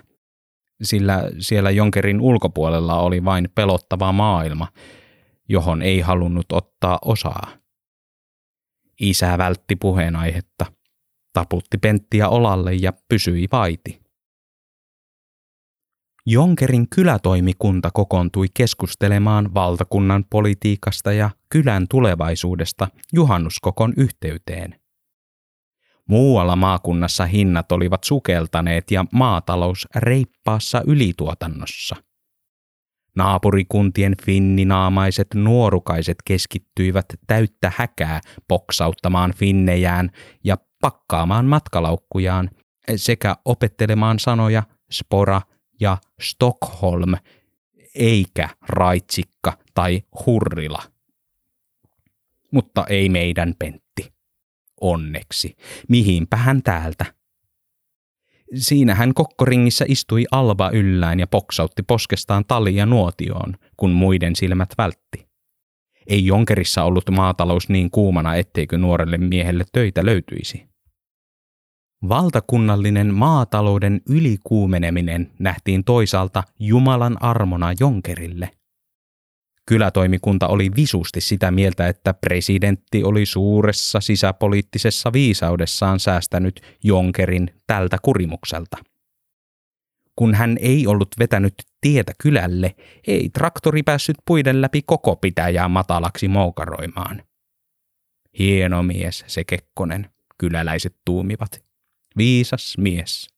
sillä 0.82 1.22
siellä 1.38 1.70
Jonkerin 1.70 2.20
ulkopuolella 2.20 3.00
oli 3.00 3.24
vain 3.24 3.48
pelottava 3.54 4.12
maailma, 4.12 4.68
johon 5.48 5.82
ei 5.82 6.00
halunnut 6.00 6.52
ottaa 6.52 6.98
osaa. 7.04 7.48
Isä 9.00 9.38
vältti 9.38 9.76
puheenaihetta 9.76 10.75
taputti 11.36 11.78
Penttiä 11.78 12.28
olalle 12.28 12.74
ja 12.74 12.92
pysyi 13.08 13.46
vaiti. 13.52 14.00
Jonkerin 16.26 16.88
kylätoimikunta 16.88 17.90
kokoontui 17.94 18.46
keskustelemaan 18.54 19.54
valtakunnan 19.54 20.24
politiikasta 20.30 21.12
ja 21.12 21.30
kylän 21.48 21.86
tulevaisuudesta 21.90 22.88
juhannuskokon 23.12 23.92
yhteyteen. 23.96 24.80
Muualla 26.08 26.56
maakunnassa 26.56 27.26
hinnat 27.26 27.72
olivat 27.72 28.04
sukeltaneet 28.04 28.90
ja 28.90 29.04
maatalous 29.12 29.88
reippaassa 29.96 30.82
ylituotannossa. 30.86 31.96
Naapurikuntien 33.16 34.14
finninaamaiset 34.22 35.28
nuorukaiset 35.34 36.16
keskittyivät 36.24 37.06
täyttä 37.26 37.72
häkää 37.76 38.20
poksauttamaan 38.48 39.34
finnejään 39.36 40.10
ja 40.44 40.56
pakkaamaan 40.86 41.46
matkalaukkujaan 41.46 42.50
sekä 42.96 43.36
opettelemaan 43.44 44.18
sanoja 44.18 44.62
spora 44.90 45.42
ja 45.80 45.98
Stockholm, 46.20 47.14
eikä 47.94 48.48
raitsikka 48.68 49.58
tai 49.74 50.02
hurrila. 50.26 50.82
Mutta 52.52 52.84
ei 52.88 53.08
meidän 53.08 53.54
Pentti. 53.58 54.12
Onneksi. 54.80 55.56
Mihinpä 55.88 56.36
hän 56.36 56.62
täältä? 56.62 57.04
Siinä 58.54 58.94
hän 58.94 59.14
kokkoringissä 59.14 59.84
istui 59.88 60.24
alba 60.30 60.70
yllään 60.70 61.20
ja 61.20 61.26
poksautti 61.26 61.82
poskestaan 61.82 62.44
talia 62.44 62.86
nuotioon, 62.86 63.56
kun 63.76 63.90
muiden 63.90 64.36
silmät 64.36 64.70
vältti. 64.78 65.28
Ei 66.06 66.26
Jonkerissa 66.26 66.82
ollut 66.84 67.10
maatalous 67.10 67.68
niin 67.68 67.90
kuumana, 67.90 68.34
etteikö 68.34 68.78
nuorelle 68.78 69.18
miehelle 69.18 69.64
töitä 69.72 70.04
löytyisi. 70.04 70.75
Valtakunnallinen 72.08 73.14
maatalouden 73.14 74.00
ylikuumeneminen 74.08 75.32
nähtiin 75.38 75.84
toisaalta 75.84 76.42
Jumalan 76.60 77.22
armona 77.22 77.72
Jonkerille. 77.80 78.50
Kylätoimikunta 79.66 80.48
oli 80.48 80.70
visusti 80.76 81.20
sitä 81.20 81.50
mieltä, 81.50 81.88
että 81.88 82.14
presidentti 82.14 83.04
oli 83.04 83.26
suuressa 83.26 84.00
sisäpoliittisessa 84.00 85.12
viisaudessaan 85.12 86.00
säästänyt 86.00 86.60
Jonkerin 86.84 87.50
tältä 87.66 87.98
kurimukselta. 88.02 88.76
Kun 90.16 90.34
hän 90.34 90.56
ei 90.60 90.86
ollut 90.86 91.08
vetänyt 91.18 91.54
tietä 91.80 92.12
kylälle, 92.22 92.74
ei 93.06 93.28
traktori 93.28 93.82
päässyt 93.82 94.16
puiden 94.26 94.60
läpi 94.60 94.82
koko 94.86 95.16
pitäjää 95.16 95.68
matalaksi 95.68 96.28
moukaroimaan. 96.28 97.22
Hieno 98.38 98.82
mies 98.82 99.24
se 99.26 99.44
Kekkonen, 99.44 100.10
kyläläiset 100.38 100.96
tuumivat. 101.04 101.65
Viisas 102.18 102.78
mies. 102.78 103.28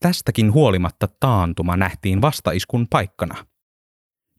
Tästäkin 0.00 0.52
huolimatta 0.52 1.08
taantuma 1.20 1.76
nähtiin 1.76 2.22
vastaiskun 2.22 2.86
paikkana. 2.90 3.46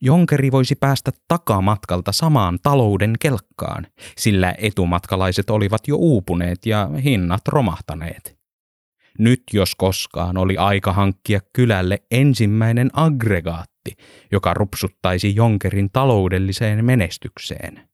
Jonkeri 0.01 0.51
voisi 0.51 0.75
päästä 0.75 1.11
takamatkalta 1.27 2.11
samaan 2.11 2.59
talouden 2.63 3.13
kelkkaan, 3.19 3.87
sillä 4.17 4.55
etumatkalaiset 4.57 5.49
olivat 5.49 5.87
jo 5.87 5.95
uupuneet 5.95 6.65
ja 6.65 6.89
hinnat 7.03 7.41
romahtaneet. 7.47 8.37
Nyt 9.19 9.43
jos 9.53 9.75
koskaan 9.75 10.37
oli 10.37 10.57
aika 10.57 10.93
hankkia 10.93 11.39
kylälle 11.53 11.97
ensimmäinen 12.11 12.89
aggregaatti, 12.93 13.95
joka 14.31 14.53
rupsuttaisi 14.53 15.35
Jonkerin 15.35 15.89
taloudelliseen 15.93 16.85
menestykseen. 16.85 17.89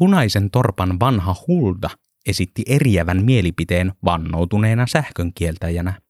Punaisen 0.00 0.50
torpan 0.50 1.00
vanha 1.00 1.36
Hulda 1.48 1.90
esitti 2.26 2.62
eriävän 2.66 3.24
mielipiteen 3.24 3.92
vannoutuneena 4.04 4.86
sähkönkieltäjänä. 4.86 6.00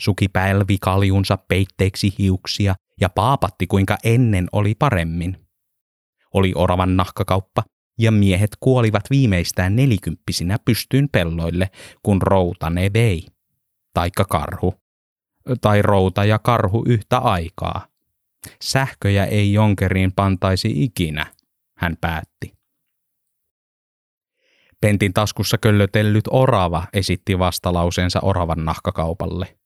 Suki 0.00 0.28
pälvikaljunsa 0.28 1.36
peitteeksi 1.36 2.14
hiuksia 2.18 2.74
ja 3.00 3.08
paapatti 3.08 3.66
kuinka 3.66 3.96
ennen 4.04 4.48
oli 4.52 4.74
paremmin. 4.74 5.36
Oli 6.34 6.52
oravan 6.54 6.96
nahkakauppa 6.96 7.62
ja 7.98 8.12
miehet 8.12 8.50
kuolivat 8.60 9.04
viimeistään 9.10 9.76
nelikymppisinä 9.76 10.56
pystyyn 10.64 11.08
pelloille, 11.12 11.70
kun 12.02 12.22
routa 12.22 12.70
ne 12.70 12.90
vei. 12.94 13.26
Taikka 13.94 14.24
karhu. 14.24 14.74
Tai 15.60 15.82
routa 15.82 16.24
ja 16.24 16.38
karhu 16.38 16.84
yhtä 16.86 17.18
aikaa. 17.18 17.86
Sähköjä 18.62 19.24
ei 19.24 19.52
jonkeriin 19.52 20.12
pantaisi 20.12 20.84
ikinä, 20.84 21.26
hän 21.78 21.96
päätti. 22.00 22.61
Pentin 24.82 25.12
taskussa 25.12 25.58
köllötellyt 25.58 26.24
orava 26.30 26.86
esitti 26.92 27.38
vastalauseensa 27.38 28.20
oravan 28.22 28.64
nahkakaupalle. 28.64 29.56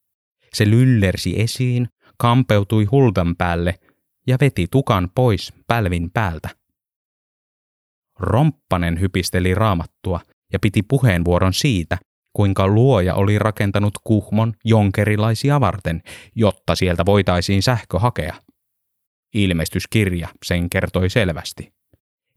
Se 0.52 0.70
lyllersi 0.70 1.40
esiin, 1.40 1.88
kampeutui 2.18 2.84
hultan 2.84 3.36
päälle 3.36 3.74
ja 4.26 4.36
veti 4.40 4.66
tukan 4.70 5.10
pois 5.14 5.52
pälvin 5.66 6.10
päältä. 6.10 6.48
Romppanen 8.18 9.00
hypisteli 9.00 9.54
raamattua 9.54 10.20
ja 10.52 10.58
piti 10.58 10.82
puheenvuoron 10.82 11.52
siitä, 11.54 11.98
kuinka 12.32 12.68
luoja 12.68 13.14
oli 13.14 13.38
rakentanut 13.38 13.94
kuhmon 14.04 14.54
jonkerilaisia 14.64 15.60
varten, 15.60 16.02
jotta 16.34 16.74
sieltä 16.74 17.06
voitaisiin 17.06 17.62
sähkö 17.62 17.98
hakea. 17.98 18.34
Ilmestyskirja 19.34 20.28
sen 20.44 20.70
kertoi 20.70 21.10
selvästi. 21.10 21.75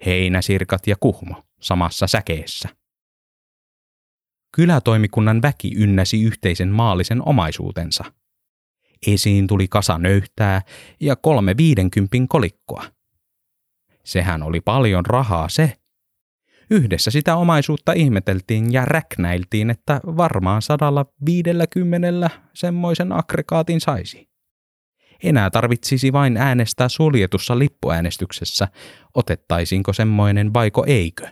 Heinäsirkat 0.06 0.88
ja 0.88 0.96
kuhmo 1.00 1.44
samassa 1.60 2.08
säkeessä. 2.08 2.70
Kylätoimikunnan 4.56 5.42
väki 5.42 5.72
ynnäsi 5.76 6.24
yhteisen 6.24 6.70
maallisen 6.70 7.28
omaisuutensa. 7.28 8.04
Esiin 9.08 9.48
tuli 9.48 9.68
kasa 9.68 9.98
nöyhtää 9.98 10.62
ja 11.00 11.16
kolme 11.16 11.58
viidenkympin 11.58 12.28
kolikkoa. 12.28 12.84
Sehän 14.06 14.44
oli 14.44 14.62
paljon 14.62 15.06
rahaa 15.06 15.50
se. 15.50 15.78
Yhdessä 16.70 17.12
sitä 17.12 17.36
omaisuutta 17.36 17.94
ihmeteltiin 17.94 18.74
ja 18.74 18.86
räknäiltiin, 18.86 19.70
että 19.70 20.02
varmaan 20.06 20.62
sadalla 20.62 21.06
viidellä 21.26 21.68
kymmenellä 21.68 22.30
semmoisen 22.54 23.12
aggregaatin 23.12 23.82
saisi. 23.82 24.29
Enää 25.24 25.50
tarvitsisi 25.50 26.14
vain 26.14 26.38
äänestää 26.38 26.90
suljetussa 26.90 27.60
lippuäänestyksessä, 27.60 28.68
otettaisiinko 29.14 29.94
semmoinen 29.94 30.54
vaiko 30.54 30.86
eikö. 30.88 31.28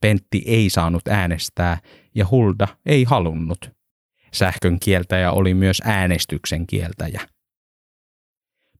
Pentti 0.00 0.42
ei 0.46 0.70
saanut 0.70 1.08
äänestää 1.08 1.78
ja 2.14 2.26
Hulda 2.30 2.68
ei 2.86 3.04
halunnut. 3.04 3.70
Sähkön 4.32 4.80
kieltäjä 4.80 5.32
oli 5.32 5.54
myös 5.54 5.82
äänestyksen 5.84 6.66
kieltäjä. 6.66 7.20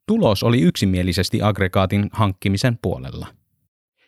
Tulos 0.06 0.42
oli 0.42 0.61
yksimielisesti 0.61 1.42
aggregaatin 1.42 2.11
hankkimisen 2.12 2.78
puolella. 2.83 3.26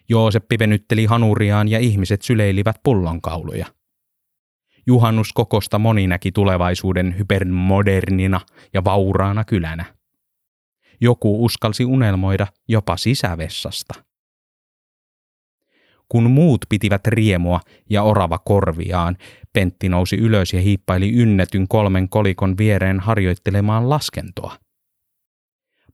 Jooseppi 0.08 0.58
venytteli 0.58 1.04
hanuriaan 1.04 1.68
ja 1.68 1.78
ihmiset 1.78 2.22
syleilivät 2.22 2.76
pullonkauluja. 2.82 3.66
Juhannuskokosta 4.86 5.78
moni 5.78 6.06
näki 6.06 6.32
tulevaisuuden 6.32 7.18
hypermodernina 7.18 8.40
ja 8.74 8.84
vauraana 8.84 9.44
kylänä. 9.44 9.84
Joku 11.00 11.44
uskalsi 11.44 11.84
unelmoida 11.84 12.46
jopa 12.68 12.96
sisävessasta. 12.96 13.94
Kun 16.08 16.30
muut 16.30 16.66
pitivät 16.68 17.06
riemua 17.06 17.60
ja 17.90 18.02
orava 18.02 18.38
korviaan, 18.38 19.16
Pentti 19.52 19.88
nousi 19.88 20.16
ylös 20.16 20.52
ja 20.52 20.60
hiippaili 20.60 21.12
ynnetyn 21.12 21.68
kolmen 21.68 22.08
kolikon 22.08 22.58
viereen 22.58 23.00
harjoittelemaan 23.00 23.90
laskentoa. 23.90 24.58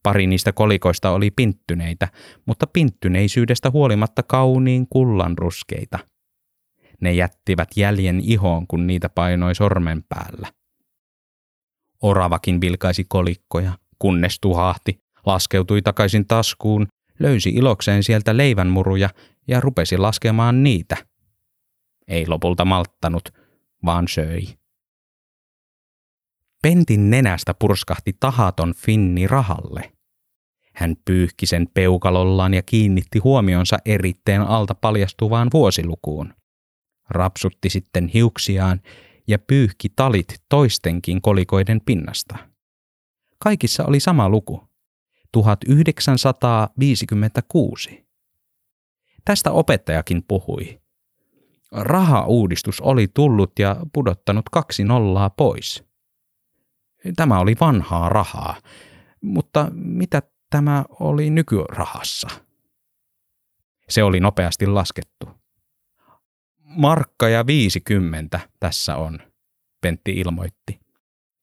Pari 0.02 0.26
niistä 0.26 0.52
kolikoista 0.52 1.10
oli 1.10 1.30
pinttyneitä, 1.30 2.08
mutta 2.46 2.66
pinttyneisyydestä 2.66 3.70
huolimatta 3.70 4.22
kauniin 4.22 4.86
kullanruskeita. 4.90 5.98
Ne 7.00 7.12
jättivät 7.12 7.68
jäljen 7.76 8.20
ihoon, 8.20 8.66
kun 8.66 8.86
niitä 8.86 9.08
painoi 9.08 9.54
sormen 9.54 10.04
päällä. 10.08 10.52
Oravakin 12.02 12.60
vilkaisi 12.60 13.04
kolikkoja, 13.08 13.72
kunnes 13.98 14.40
tuhahti, 14.40 15.00
laskeutui 15.26 15.82
takaisin 15.82 16.26
taskuun, 16.26 16.86
löysi 17.18 17.50
ilokseen 17.50 18.02
sieltä 18.02 18.36
leivänmuruja 18.36 19.10
ja 19.48 19.60
rupesi 19.60 19.96
laskemaan 19.96 20.62
niitä. 20.62 20.96
Ei 22.08 22.26
lopulta 22.26 22.64
malttanut, 22.64 23.28
vaan 23.84 24.08
söi. 24.08 24.58
Pentin 26.62 27.10
nenästä 27.10 27.54
purskahti 27.54 28.16
tahaton 28.20 28.74
finni 28.74 29.26
rahalle. 29.26 29.92
Hän 30.74 30.96
pyyhki 31.04 31.46
sen 31.46 31.68
peukalollaan 31.74 32.54
ja 32.54 32.62
kiinnitti 32.62 33.18
huomionsa 33.18 33.78
eritteen 33.84 34.42
alta 34.42 34.74
paljastuvaan 34.74 35.48
vuosilukuun. 35.52 36.34
Rapsutti 37.10 37.70
sitten 37.70 38.08
hiuksiaan 38.08 38.80
ja 39.28 39.38
pyyhki 39.38 39.88
talit 39.96 40.42
toistenkin 40.48 41.22
kolikoiden 41.22 41.80
pinnasta. 41.86 42.36
Kaikissa 43.38 43.84
oli 43.84 44.00
sama 44.00 44.28
luku. 44.28 44.68
1956. 45.32 48.08
Tästä 49.24 49.52
opettajakin 49.52 50.24
puhui. 50.28 50.80
Rahauudistus 51.72 52.80
oli 52.80 53.08
tullut 53.14 53.52
ja 53.58 53.76
pudottanut 53.92 54.44
kaksi 54.52 54.84
nollaa 54.84 55.30
pois. 55.30 55.84
Tämä 57.16 57.38
oli 57.38 57.56
vanhaa 57.60 58.08
rahaa, 58.08 58.56
mutta 59.20 59.68
mitä 59.72 60.22
tämä 60.50 60.84
oli 61.00 61.30
nykyrahassa? 61.30 62.28
Se 63.88 64.02
oli 64.02 64.20
nopeasti 64.20 64.66
laskettu. 64.66 65.28
Markka 66.68 67.28
ja 67.28 67.46
50 67.46 68.40
tässä 68.60 68.96
on, 68.96 69.18
Pentti 69.80 70.12
ilmoitti. 70.12 70.80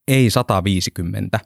Ei 0.07 0.29
150. 0.29 1.39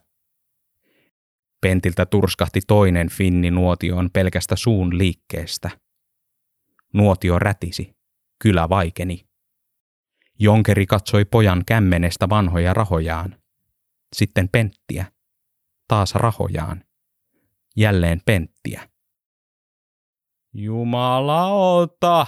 Pentiltä 1.62 2.06
turskahti 2.06 2.60
toinen 2.68 3.10
finni 3.10 3.52
nuotioon 3.52 4.10
pelkästä 4.14 4.56
suun 4.56 4.98
liikkeestä– 4.98 5.70
Nuotio 6.94 7.40
rätisi. 7.40 7.96
Kylä 8.44 8.70
vaikeni. 8.70 9.28
Jonkeri 10.40 10.86
katsoi 10.86 11.26
pojan 11.26 11.64
kämmenestä 11.66 12.30
vanhoja 12.30 12.74
rahojaan. 12.74 13.36
Sitten 14.16 14.50
penttiä. 14.50 15.06
Taas 15.88 16.16
rahojaan. 16.16 16.84
Jälleen 17.78 18.22
penttiä. 18.26 18.90
Jumalauta! 20.54 22.28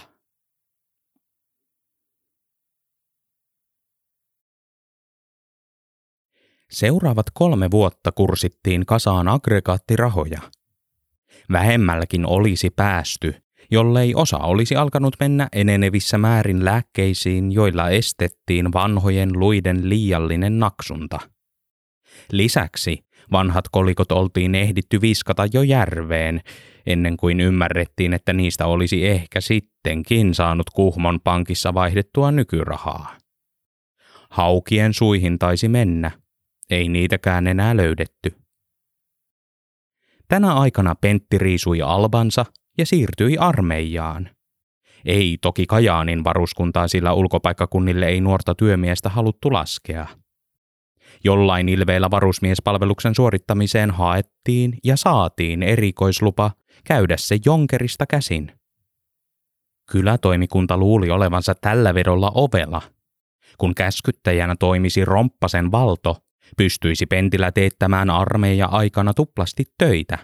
Seuraavat 6.72 7.26
kolme 7.34 7.72
vuotta 7.72 8.12
kursittiin 8.12 8.86
kasaan 8.86 9.28
aggregaattirahoja. 9.28 10.40
Vähemmälläkin 11.52 12.26
olisi 12.26 12.70
päästy, 12.70 13.36
jollei 13.72 14.16
osa 14.16 14.38
olisi 14.38 14.76
alkanut 14.76 15.16
mennä 15.20 15.48
enenevissä 15.54 16.18
määrin 16.18 16.66
lääkkeisiin, 16.66 17.52
joilla 17.52 17.90
estettiin 17.90 18.74
vanhojen 18.74 19.40
luiden 19.40 19.90
liiallinen 19.90 20.60
naksunta. 20.60 21.20
Lisäksi 22.32 23.06
vanhat 23.32 23.66
kolikot 23.72 24.12
oltiin 24.12 24.56
ehditty 24.56 25.02
viskata 25.02 25.44
jo 25.54 25.62
järveen, 25.62 26.42
ennen 26.86 27.18
kuin 27.18 27.40
ymmärrettiin, 27.40 28.14
että 28.14 28.34
niistä 28.34 28.66
olisi 28.66 29.08
ehkä 29.08 29.42
sittenkin 29.42 30.34
saanut 30.34 30.70
Kuhmon 30.70 31.20
pankissa 31.24 31.74
vaihdettua 31.74 32.32
nykyrahaa. 32.32 33.18
Haukien 34.30 34.94
suihin 34.94 35.40
taisi 35.40 35.68
mennä, 35.68 36.12
ei 36.72 36.90
niitäkään 36.90 37.48
enää 37.48 37.78
löydetty. 37.78 38.36
Tänä 40.28 40.54
aikana 40.54 40.96
Pentti 40.96 41.38
riisui 41.38 41.82
albansa 41.82 42.46
ja 42.78 42.86
siirtyi 42.86 43.38
armeijaan. 43.38 44.30
Ei 45.06 45.38
toki 45.42 45.66
Kajaanin 45.66 46.24
varuskuntaa, 46.24 46.88
sillä 46.88 47.14
ulkopaikkakunnille 47.14 48.06
ei 48.06 48.22
nuorta 48.22 48.56
työmiestä 48.56 49.10
haluttu 49.10 49.54
laskea. 49.54 50.08
Jollain 51.24 51.70
ilveellä 51.70 52.12
varusmiespalveluksen 52.12 53.16
suorittamiseen 53.16 53.92
haettiin 53.92 54.78
ja 54.84 54.98
saatiin 54.98 55.64
erikoislupa 55.64 56.52
käydä 56.86 57.16
se 57.18 57.38
jonkerista 57.46 58.06
käsin. 58.06 58.52
Kylätoimikunta 59.92 60.78
luuli 60.78 61.10
olevansa 61.10 61.56
tällä 61.62 61.94
vedolla 61.94 62.32
ovela. 62.36 62.82
Kun 63.58 63.76
käskyttäjänä 63.76 64.56
toimisi 64.60 65.06
Romppasen 65.06 65.72
valto, 65.72 66.18
pystyisi 66.58 67.06
Pentilä 67.06 67.52
teettämään 67.52 68.10
armeija 68.10 68.66
aikana 68.66 69.14
tuplasti 69.14 69.64
töitä. 69.78 70.18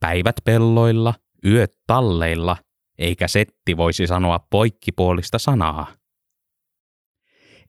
Päivät 0.00 0.36
pelloilla, 0.44 1.14
yöt 1.46 1.72
talleilla, 1.86 2.56
eikä 2.98 3.28
setti 3.28 3.76
voisi 3.76 4.06
sanoa 4.06 4.38
poikkipuolista 4.50 5.38
sanaa. 5.38 5.86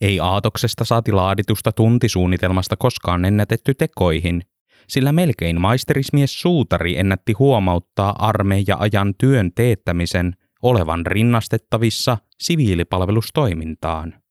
Ei 0.01 0.19
aatoksesta 0.19 0.85
saati 0.85 1.11
laaditusta 1.11 1.71
tuntisuunnitelmasta 1.71 2.75
koskaan 2.75 3.25
ennätetty 3.25 3.73
tekoihin, 3.73 4.41
sillä 4.89 5.11
melkein 5.11 5.61
maisterismies 5.61 6.41
suutari 6.41 6.97
ennätti 6.97 7.33
huomauttaa 7.33 8.15
armeija-ajan 8.17 9.13
työn 9.17 9.51
teettämisen 9.55 10.35
olevan 10.61 11.05
rinnastettavissa 11.05 12.17
siviilipalvelustoimintaan. 12.39 14.24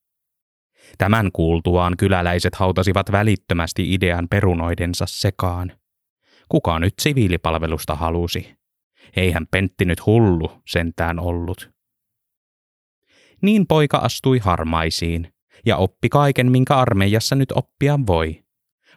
Tämän 0.99 1.31
kuultuaan 1.33 1.97
kyläläiset 1.97 2.55
hautasivat 2.55 3.12
välittömästi 3.12 3.94
idean 3.94 4.29
perunoidensa 4.29 5.05
sekaan. 5.09 5.73
Kuka 6.49 6.79
nyt 6.79 6.94
siviilipalvelusta 7.01 7.94
halusi? 7.94 8.55
Eihän 9.16 9.47
Pentti 9.51 9.85
nyt 9.85 10.07
hullu 10.07 10.53
sentään 10.66 11.20
ollut. 11.20 11.70
Niin 13.42 13.66
poika 13.66 13.97
astui 13.99 14.38
harmaisiin 14.38 15.35
ja 15.66 15.77
oppi 15.77 16.09
kaiken, 16.09 16.53
minkä 16.53 16.77
armeijassa 16.77 17.35
nyt 17.35 17.53
oppia 17.53 17.99
voi. 18.07 18.44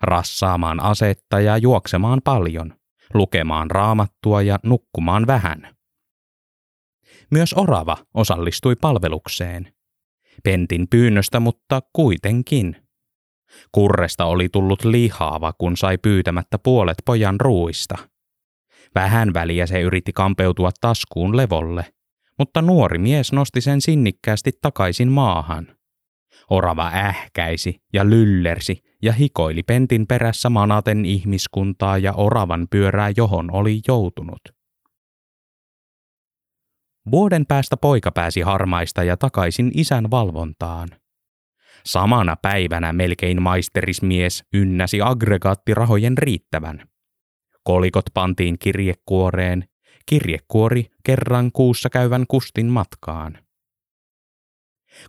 Rassaamaan 0.01 0.79
asetta 0.79 1.39
ja 1.39 1.57
juoksemaan 1.57 2.21
paljon, 2.23 2.73
lukemaan 3.13 3.71
raamattua 3.71 4.41
ja 4.41 4.59
nukkumaan 4.63 5.27
vähän. 5.27 5.75
Myös 7.31 7.53
orava 7.53 7.97
osallistui 8.13 8.75
palvelukseen. 8.75 9.76
Pentin 10.43 10.87
pyynnöstä, 10.89 11.39
mutta 11.39 11.81
kuitenkin. 11.93 12.75
Kurresta 13.71 14.25
oli 14.25 14.49
tullut 14.49 14.85
lihaava, 14.85 15.53
kun 15.57 15.77
sai 15.77 15.97
pyytämättä 15.97 16.59
puolet 16.59 16.97
pojan 17.05 17.39
ruuista. 17.39 17.97
Vähän 18.95 19.33
väliä 19.33 19.65
se 19.65 19.81
yritti 19.81 20.13
kampeutua 20.13 20.69
taskuun 20.81 21.37
levolle, 21.37 21.85
mutta 22.39 22.61
nuori 22.61 22.97
mies 22.97 23.31
nosti 23.31 23.61
sen 23.61 23.81
sinnikkäästi 23.81 24.51
takaisin 24.61 25.11
maahan. 25.11 25.67
Orava 26.49 26.91
ähkäisi 26.93 27.81
ja 27.93 28.09
lyllersi 28.09 28.81
ja 29.01 29.13
hikoili 29.13 29.63
pentin 29.63 30.07
perässä 30.07 30.49
manaten 30.49 31.05
ihmiskuntaa 31.05 31.97
ja 31.97 32.13
oravan 32.13 32.67
pyörää, 32.71 33.11
johon 33.17 33.51
oli 33.51 33.81
joutunut. 33.87 34.56
Vuoden 37.11 37.45
päästä 37.45 37.77
poika 37.77 38.11
pääsi 38.11 38.41
harmaista 38.41 39.03
ja 39.03 39.17
takaisin 39.17 39.71
isän 39.73 40.11
valvontaan. 40.11 40.89
Samana 41.85 42.35
päivänä 42.41 42.93
melkein 42.93 43.41
maisterismies 43.41 44.43
ynnäsi 44.53 45.01
aggregaattirahojen 45.01 46.17
riittävän. 46.17 46.87
Kolikot 47.63 48.05
pantiin 48.13 48.59
kirjekuoreen, 48.59 49.63
kirjekuori 50.05 50.85
kerran 51.03 51.51
kuussa 51.51 51.89
käyvän 51.89 52.25
kustin 52.27 52.67
matkaan. 52.67 53.37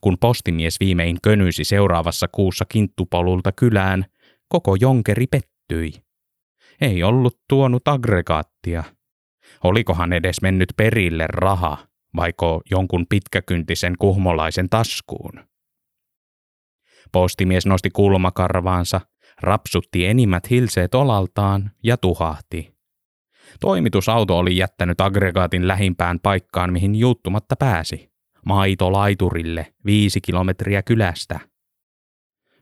Kun 0.00 0.18
postimies 0.20 0.80
viimein 0.80 1.18
könysi 1.22 1.64
seuraavassa 1.64 2.28
kuussa 2.28 2.64
kinttupolulta 2.64 3.52
kylään, 3.52 4.04
koko 4.48 4.76
jonkeri 4.80 5.26
pettyi. 5.26 5.92
Ei 6.80 7.02
ollut 7.02 7.40
tuonut 7.48 7.88
aggregaattia. 7.88 8.84
Olikohan 9.64 10.12
edes 10.12 10.42
mennyt 10.42 10.68
perille 10.76 11.26
raha, 11.28 11.78
vaiko 12.16 12.62
jonkun 12.70 13.06
pitkäkyntisen 13.08 13.94
kuhmolaisen 13.98 14.68
taskuun? 14.68 15.32
Postimies 17.12 17.66
nosti 17.66 17.90
kulmakarvaansa, 17.90 19.00
rapsutti 19.40 20.06
enimmät 20.06 20.50
hilseet 20.50 20.94
olaltaan 20.94 21.70
ja 21.82 21.96
tuhahti. 21.96 22.78
Toimitusauto 23.60 24.38
oli 24.38 24.56
jättänyt 24.56 25.00
aggregaatin 25.00 25.68
lähimpään 25.68 26.20
paikkaan, 26.20 26.72
mihin 26.72 26.94
juuttumatta 26.94 27.56
pääsi. 27.56 28.10
Maitolaiturille, 28.46 29.74
viisi 29.84 30.20
kilometriä 30.20 30.82
kylästä. 30.82 31.40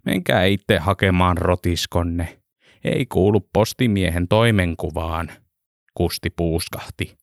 Menkää 0.05 0.45
itse 0.45 0.79
hakemaan 0.79 1.39
rotiskonne. 1.39 2.43
Ei 2.85 3.07
kuulu 3.07 3.49
postimiehen 3.53 4.29
toimenkuvaan, 4.29 5.33
Kusti 5.97 6.31
puuskahti. 6.31 7.17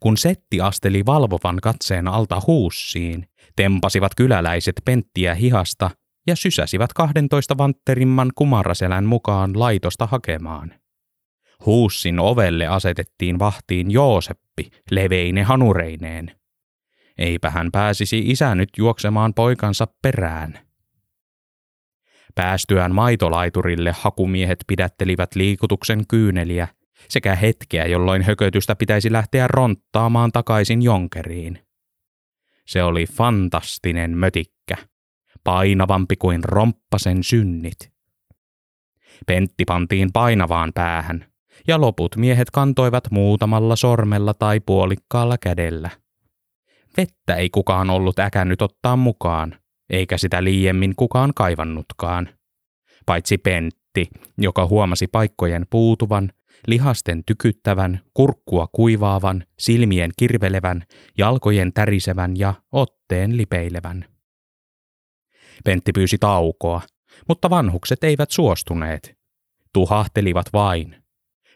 Kun 0.00 0.16
Setti 0.16 0.60
asteli 0.60 1.06
valvovan 1.06 1.58
katseen 1.62 2.08
alta 2.08 2.42
huussiin, 2.46 3.26
tempasivat 3.56 4.14
kyläläiset 4.14 4.74
penttiä 4.84 5.34
hihasta 5.34 5.90
ja 6.26 6.36
sysäsivät 6.36 6.92
12 6.92 7.58
vantterimman 7.58 8.30
kumaraselän 8.34 9.04
mukaan 9.04 9.58
laitosta 9.58 10.06
hakemaan. 10.06 10.74
Huussin 11.66 12.20
ovelle 12.20 12.66
asetettiin 12.66 13.38
vahtiin 13.38 13.90
Jooseppi, 13.90 14.70
leveine 14.90 15.42
hanureineen. 15.42 16.36
Eipä 17.18 17.50
hän 17.50 17.68
pääsisi 17.72 18.18
isä 18.18 18.54
nyt 18.54 18.68
juoksemaan 18.78 19.34
poikansa 19.34 19.86
perään. 20.02 20.71
Päästyään 22.34 22.94
maitolaiturille 22.94 23.94
hakumiehet 23.98 24.58
pidättelivät 24.66 25.34
liikutuksen 25.34 26.06
kyyneliä 26.08 26.68
sekä 27.08 27.34
hetkeä, 27.34 27.86
jolloin 27.86 28.22
hökötystä 28.22 28.76
pitäisi 28.76 29.12
lähteä 29.12 29.48
ronttaamaan 29.48 30.32
takaisin 30.32 30.82
jonkeriin. 30.82 31.58
Se 32.66 32.82
oli 32.82 33.06
fantastinen 33.06 34.10
mötikkä, 34.10 34.76
painavampi 35.44 36.16
kuin 36.16 36.44
romppasen 36.44 37.22
synnit. 37.22 37.92
Pentti 39.26 39.64
pantiin 39.64 40.12
painavaan 40.12 40.72
päähän, 40.74 41.26
ja 41.68 41.80
loput 41.80 42.16
miehet 42.16 42.50
kantoivat 42.50 43.10
muutamalla 43.10 43.76
sormella 43.76 44.34
tai 44.34 44.60
puolikkaalla 44.60 45.38
kädellä. 45.38 45.90
Vettä 46.96 47.34
ei 47.34 47.50
kukaan 47.50 47.90
ollut 47.90 48.18
äkännyt 48.18 48.62
ottaa 48.62 48.96
mukaan, 48.96 49.54
eikä 49.92 50.18
sitä 50.18 50.44
liiemmin 50.44 50.94
kukaan 50.96 51.32
kaivannutkaan. 51.36 52.28
Paitsi 53.06 53.38
Pentti, 53.38 54.08
joka 54.38 54.66
huomasi 54.66 55.06
paikkojen 55.06 55.66
puutuvan 55.70 56.32
lihasten 56.66 57.24
tykyttävän, 57.24 58.00
kurkkua 58.14 58.68
kuivaavan, 58.72 59.44
silmien 59.58 60.10
kirvelevän, 60.18 60.82
jalkojen 61.18 61.72
tärisevän 61.72 62.36
ja 62.36 62.54
otteen 62.72 63.36
lipeilevän. 63.36 64.04
Pentti 65.64 65.92
pyysi 65.92 66.18
taukoa, 66.18 66.80
mutta 67.28 67.50
vanhukset 67.50 68.04
eivät 68.04 68.30
suostuneet. 68.30 69.18
Tuhahtelivat 69.72 70.46
vain. 70.52 70.96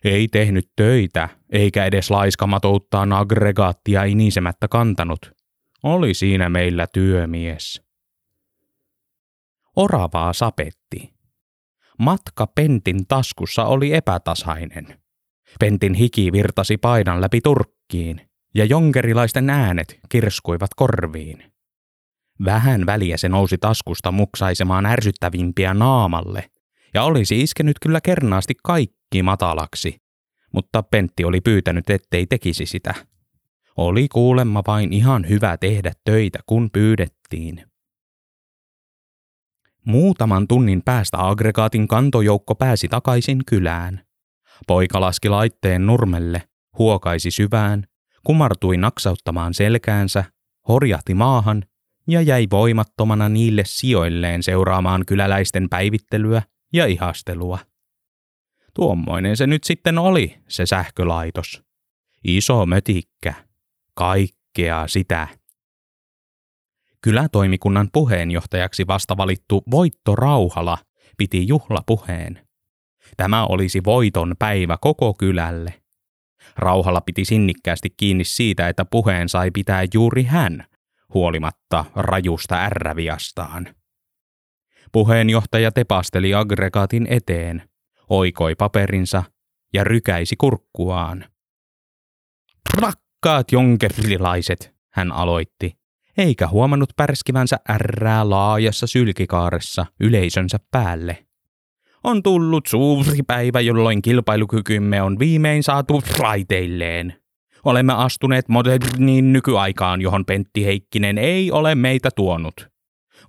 Ei 0.04 0.28
tehnyt 0.28 0.70
töitä, 0.76 1.28
eikä 1.52 1.84
edes 1.84 2.10
laiskamadouttaan 2.10 3.12
aggregaattia 3.12 4.04
inisemättä 4.04 4.68
kantanut. 4.68 5.32
Oli 5.82 6.14
siinä 6.14 6.48
meillä 6.48 6.86
työmies. 6.86 7.85
Oravaa 9.76 10.32
sapetti. 10.32 11.14
Matka 11.98 12.46
Pentin 12.46 13.06
taskussa 13.06 13.64
oli 13.64 13.94
epätasainen. 13.94 15.00
Pentin 15.60 15.94
hiki 15.94 16.32
virtasi 16.32 16.76
paidan 16.76 17.20
läpi 17.20 17.40
turkkiin, 17.40 18.20
ja 18.54 18.64
jonkerilaisten 18.64 19.50
äänet 19.50 20.00
kirskuivat 20.08 20.70
korviin. 20.76 21.52
Vähän 22.44 22.86
väliä 22.86 23.16
se 23.16 23.28
nousi 23.28 23.58
taskusta 23.58 24.12
muksaisemaan 24.12 24.86
ärsyttävimpiä 24.86 25.74
naamalle, 25.74 26.50
ja 26.94 27.02
olisi 27.02 27.40
iskenyt 27.40 27.76
kyllä 27.82 28.00
kernaasti 28.00 28.54
kaikki 28.64 29.22
matalaksi, 29.22 29.96
mutta 30.52 30.82
Pentti 30.82 31.24
oli 31.24 31.40
pyytänyt, 31.40 31.90
ettei 31.90 32.26
tekisi 32.26 32.66
sitä. 32.66 32.94
Oli 33.76 34.08
kuulemma 34.08 34.62
vain 34.66 34.92
ihan 34.92 35.28
hyvä 35.28 35.56
tehdä 35.56 35.92
töitä, 36.04 36.38
kun 36.46 36.70
pyydettiin. 36.72 37.75
Muutaman 39.86 40.48
tunnin 40.48 40.82
päästä 40.82 41.28
aggregaatin 41.28 41.88
kantojoukko 41.88 42.54
pääsi 42.54 42.88
takaisin 42.88 43.42
kylään. 43.46 44.00
Poika 44.66 45.00
laski 45.00 45.28
laitteen 45.28 45.86
nurmelle, 45.86 46.42
huokaisi 46.78 47.30
syvään, 47.30 47.84
kumartui 48.24 48.76
naksauttamaan 48.76 49.54
selkäänsä, 49.54 50.24
horjahti 50.68 51.14
maahan 51.14 51.62
ja 52.08 52.22
jäi 52.22 52.46
voimattomana 52.50 53.28
niille 53.28 53.62
sijoilleen 53.66 54.42
seuraamaan 54.42 55.06
kyläläisten 55.06 55.68
päivittelyä 55.68 56.42
ja 56.72 56.86
ihastelua. 56.86 57.58
Tuommoinen 58.74 59.36
se 59.36 59.46
nyt 59.46 59.64
sitten 59.64 59.98
oli, 59.98 60.36
se 60.48 60.66
sähkölaitos. 60.66 61.62
Iso 62.24 62.66
mötikkä. 62.66 63.34
Kaikkea 63.94 64.88
sitä. 64.88 65.28
Kylätoimikunnan 67.06 67.88
puheenjohtajaksi 67.92 68.86
vasta 68.86 69.16
valittu 69.16 69.62
Voitto 69.70 70.16
Rauhala 70.16 70.78
piti 71.16 71.48
juhlapuheen. 71.48 72.46
Tämä 73.16 73.46
olisi 73.46 73.80
voiton 73.84 74.34
päivä 74.38 74.78
koko 74.80 75.14
kylälle. 75.14 75.74
Rauhala 76.56 77.00
piti 77.00 77.24
sinnikkäästi 77.24 77.90
kiinni 77.96 78.24
siitä, 78.24 78.68
että 78.68 78.84
puheen 78.84 79.28
sai 79.28 79.50
pitää 79.50 79.84
juuri 79.94 80.22
hän, 80.22 80.64
huolimatta 81.14 81.84
rajusta 81.96 82.56
ärräviastaan. 82.64 83.68
Puheenjohtaja 84.92 85.72
tepasteli 85.72 86.34
aggregaatin 86.34 87.06
eteen, 87.10 87.68
oikoi 88.08 88.54
paperinsa 88.54 89.22
ja 89.74 89.84
rykäisi 89.84 90.36
kurkkuaan. 90.36 91.24
Rakkaat 92.78 93.52
jonkerilaiset, 93.52 94.74
hän 94.92 95.12
aloitti, 95.12 95.85
eikä 96.18 96.48
huomannut 96.48 96.92
pärskivänsä 96.96 97.56
ärrää 97.70 98.30
laajassa 98.30 98.86
sylkikaaressa 98.86 99.86
yleisönsä 100.00 100.58
päälle. 100.70 101.26
On 102.04 102.22
tullut 102.22 102.66
suuri 102.66 103.18
päivä, 103.26 103.60
jolloin 103.60 104.02
kilpailukykymme 104.02 105.02
on 105.02 105.18
viimein 105.18 105.62
saatu 105.62 106.02
raiteilleen. 106.18 107.14
Olemme 107.64 107.92
astuneet 107.92 108.48
moderniin 108.48 109.32
nykyaikaan, 109.32 110.00
johon 110.00 110.24
Pentti 110.24 110.64
Heikkinen 110.64 111.18
ei 111.18 111.52
ole 111.52 111.74
meitä 111.74 112.08
tuonut. 112.16 112.68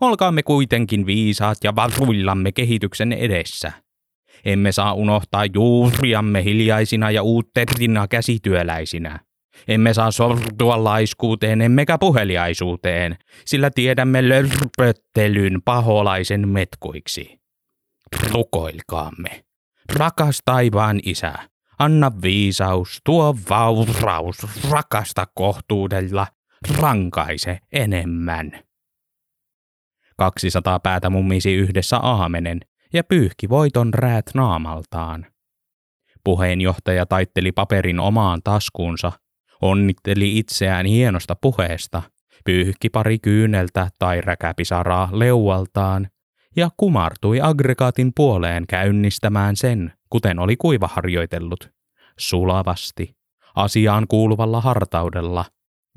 Olkaamme 0.01 0.43
kuitenkin 0.43 1.05
viisaat 1.05 1.57
ja 1.63 1.75
varuillamme 1.75 2.51
kehityksen 2.51 3.13
edessä. 3.13 3.71
Emme 4.45 4.71
saa 4.71 4.93
unohtaa 4.93 5.45
juuriamme 5.53 6.43
hiljaisina 6.43 7.11
ja 7.11 7.23
uutterina 7.23 8.07
käsityöläisinä. 8.07 9.19
Emme 9.67 9.93
saa 9.93 10.11
sortua 10.11 10.83
laiskuuteen 10.83 11.61
emmekä 11.61 11.97
puheliaisuuteen, 11.97 13.17
sillä 13.45 13.69
tiedämme 13.69 14.29
lörpöttelyn 14.29 15.61
paholaisen 15.65 16.49
metkuiksi. 16.49 17.39
Rukoilkaamme. 18.31 19.43
Rakas 19.95 20.39
taivaan 20.45 20.99
isä, 21.05 21.33
anna 21.79 22.11
viisaus, 22.21 23.01
tuo 23.03 23.35
vauraus, 23.49 24.37
rakasta 24.69 25.27
kohtuudella, 25.33 26.27
rankaise 26.77 27.59
enemmän. 27.71 28.51
200 30.17 30.79
päätä 30.79 31.09
mummisi 31.09 31.53
yhdessä 31.53 31.97
aamenen 31.97 32.59
ja 32.93 33.03
pyyhki 33.03 33.49
voiton 33.49 33.93
räät 33.93 34.25
naamaltaan. 34.33 35.25
Puheenjohtaja 36.23 37.05
taitteli 37.05 37.51
paperin 37.51 37.99
omaan 37.99 38.41
taskuunsa, 38.43 39.11
onnitteli 39.61 40.37
itseään 40.37 40.85
hienosta 40.85 41.35
puheesta, 41.41 42.01
pyyhki 42.45 42.89
pari 42.89 43.19
kyyneltä 43.19 43.89
tai 43.99 44.21
räkäpisaraa 44.21 45.09
leualtaan 45.11 46.07
ja 46.55 46.69
kumartui 46.77 47.41
aggregaatin 47.41 48.11
puoleen 48.15 48.67
käynnistämään 48.67 49.55
sen, 49.55 49.93
kuten 50.09 50.39
oli 50.39 50.55
kuivaharjoitellut, 50.57 51.69
sulavasti, 52.19 53.15
asiaan 53.55 54.05
kuuluvalla 54.07 54.61
hartaudella 54.61 55.45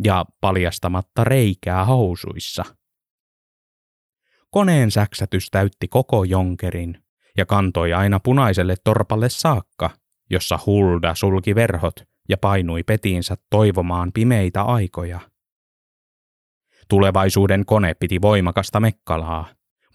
ja 0.05 0.25
paljastamatta 0.41 1.25
reikää 1.25 1.85
housuissa. 1.85 2.65
Koneen 4.51 4.91
säksätys 4.91 5.51
täytti 5.51 5.89
koko 5.89 6.25
jonkerin 6.25 7.03
ja 7.37 7.47
kantoi 7.47 7.93
aina 7.93 8.21
punaiselle 8.21 8.77
torpalle 8.85 9.29
saakka, 9.29 9.91
jossa 10.31 10.59
Hulda 10.67 11.15
sulki 11.15 11.55
verhot 11.55 12.10
ja 12.31 12.39
painui 12.39 12.83
petiinsä 12.83 13.37
toivomaan 13.51 14.13
pimeitä 14.13 14.63
aikoja. 14.63 15.21
Tulevaisuuden 16.89 17.67
kone 17.67 17.95
piti 17.95 18.21
voimakasta 18.23 18.81
mekkalaa, 18.81 19.47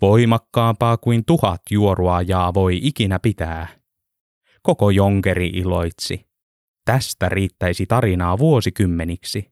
voimakkaampaa 0.02 0.98
kuin 0.98 1.26
tuhat 1.26 1.62
juoruajaa 1.70 2.54
voi 2.54 2.80
ikinä 2.82 3.20
pitää. 3.20 3.68
Koko 4.62 4.90
jonkeri 4.90 5.48
iloitsi. 5.48 6.26
Tästä 6.86 7.30
riittäisi 7.30 7.86
tarinaa 7.86 8.38
vuosikymmeniksi. 8.38 9.52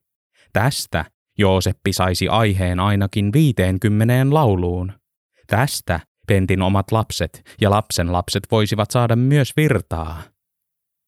Tästä 0.52 1.04
Jooseppi 1.38 1.92
saisi 1.92 2.28
aiheen 2.28 2.80
ainakin 2.80 3.32
viiteenkymmeneen 3.32 4.34
lauluun. 4.34 4.92
Tästä 5.46 6.00
Pentin 6.26 6.62
omat 6.62 6.92
lapset 6.92 7.42
ja 7.60 7.70
lapsen 7.70 8.12
lapset 8.12 8.42
voisivat 8.50 8.90
saada 8.90 9.16
myös 9.16 9.52
virtaa. 9.56 10.22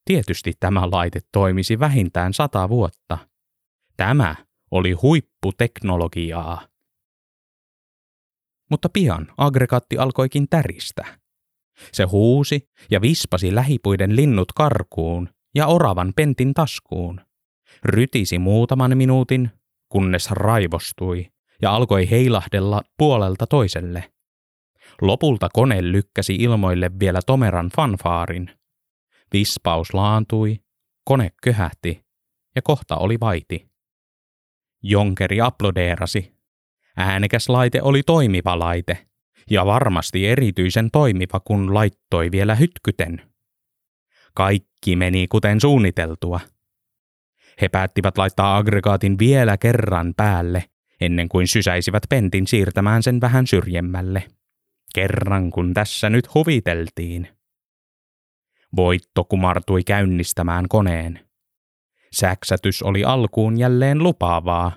Tietysti 0.07 0.53
tämä 0.61 0.90
laite 0.90 1.21
toimisi 1.33 1.79
vähintään 1.79 2.35
sata 2.35 2.69
vuotta. 2.69 3.19
Tämä 3.97 4.37
oli 4.71 4.92
huipputeknologiaa. 4.92 6.69
Mutta 8.71 8.88
pian 8.88 9.33
aggregaatti 9.38 9.99
alkoikin 9.99 10.49
täristä. 10.49 11.05
Se 11.92 12.05
huusi 12.05 12.69
ja 12.90 13.01
vispasi 13.01 13.55
lähipuiden 13.55 14.16
linnut 14.16 14.53
karkuun 14.53 15.29
ja 15.55 15.66
oravan 15.66 16.12
pentin 16.16 16.55
taskuun. 16.55 17.21
Rytisi 17.85 18.38
muutaman 18.38 18.97
minuutin, 18.97 19.51
kunnes 19.88 20.31
raivostui 20.31 21.27
ja 21.62 21.75
alkoi 21.75 22.11
heilahdella 22.11 22.83
puolelta 22.99 23.47
toiselle. 23.47 24.12
Lopulta 25.03 25.49
kone 25.53 25.92
lykkäsi 25.92 26.35
ilmoille 26.35 26.90
vielä 27.01 27.21
tomeran 27.27 27.71
fanfaarin. 27.77 28.51
Vispaus 29.33 29.95
laantui, 29.95 30.61
kone 31.05 31.31
köhähti 31.43 32.05
ja 32.57 32.62
kohta 32.62 32.97
oli 32.97 33.21
vaiti. 33.21 33.69
Jonkeri 34.83 35.41
aplodeerasi. 35.41 36.37
Äänekäs 36.97 37.49
laite 37.49 37.83
oli 37.83 38.03
toimiva 38.03 38.59
laite, 38.59 39.07
ja 39.51 39.67
varmasti 39.67 40.27
erityisen 40.27 40.91
toimiva, 40.91 41.41
kun 41.41 41.75
laittoi 41.75 42.31
vielä 42.31 42.55
hytkyten. 42.55 43.23
Kaikki 44.35 44.97
meni 44.97 45.29
kuten 45.29 45.61
suunniteltua. 45.61 46.41
He 47.61 47.69
päättivät 47.69 48.19
laittaa 48.19 48.57
aggregaatin 48.57 49.19
vielä 49.19 49.57
kerran 49.57 50.15
päälle, 50.17 50.65
ennen 51.01 51.29
kuin 51.29 51.49
sysäisivät 51.49 52.03
pentin 52.09 52.47
siirtämään 52.47 53.03
sen 53.03 53.21
vähän 53.21 53.47
syrjemmälle. 53.47 54.25
Kerran 54.95 55.51
kun 55.51 55.75
tässä 55.75 56.11
nyt 56.11 56.35
huviteltiin. 56.35 57.36
Voitto 58.77 59.25
kumartui 59.25 59.85
käynnistämään 59.85 60.69
koneen. 60.69 61.29
Säksätys 62.13 62.83
oli 62.83 63.05
alkuun 63.05 63.59
jälleen 63.59 63.99
lupaavaa, 63.99 64.73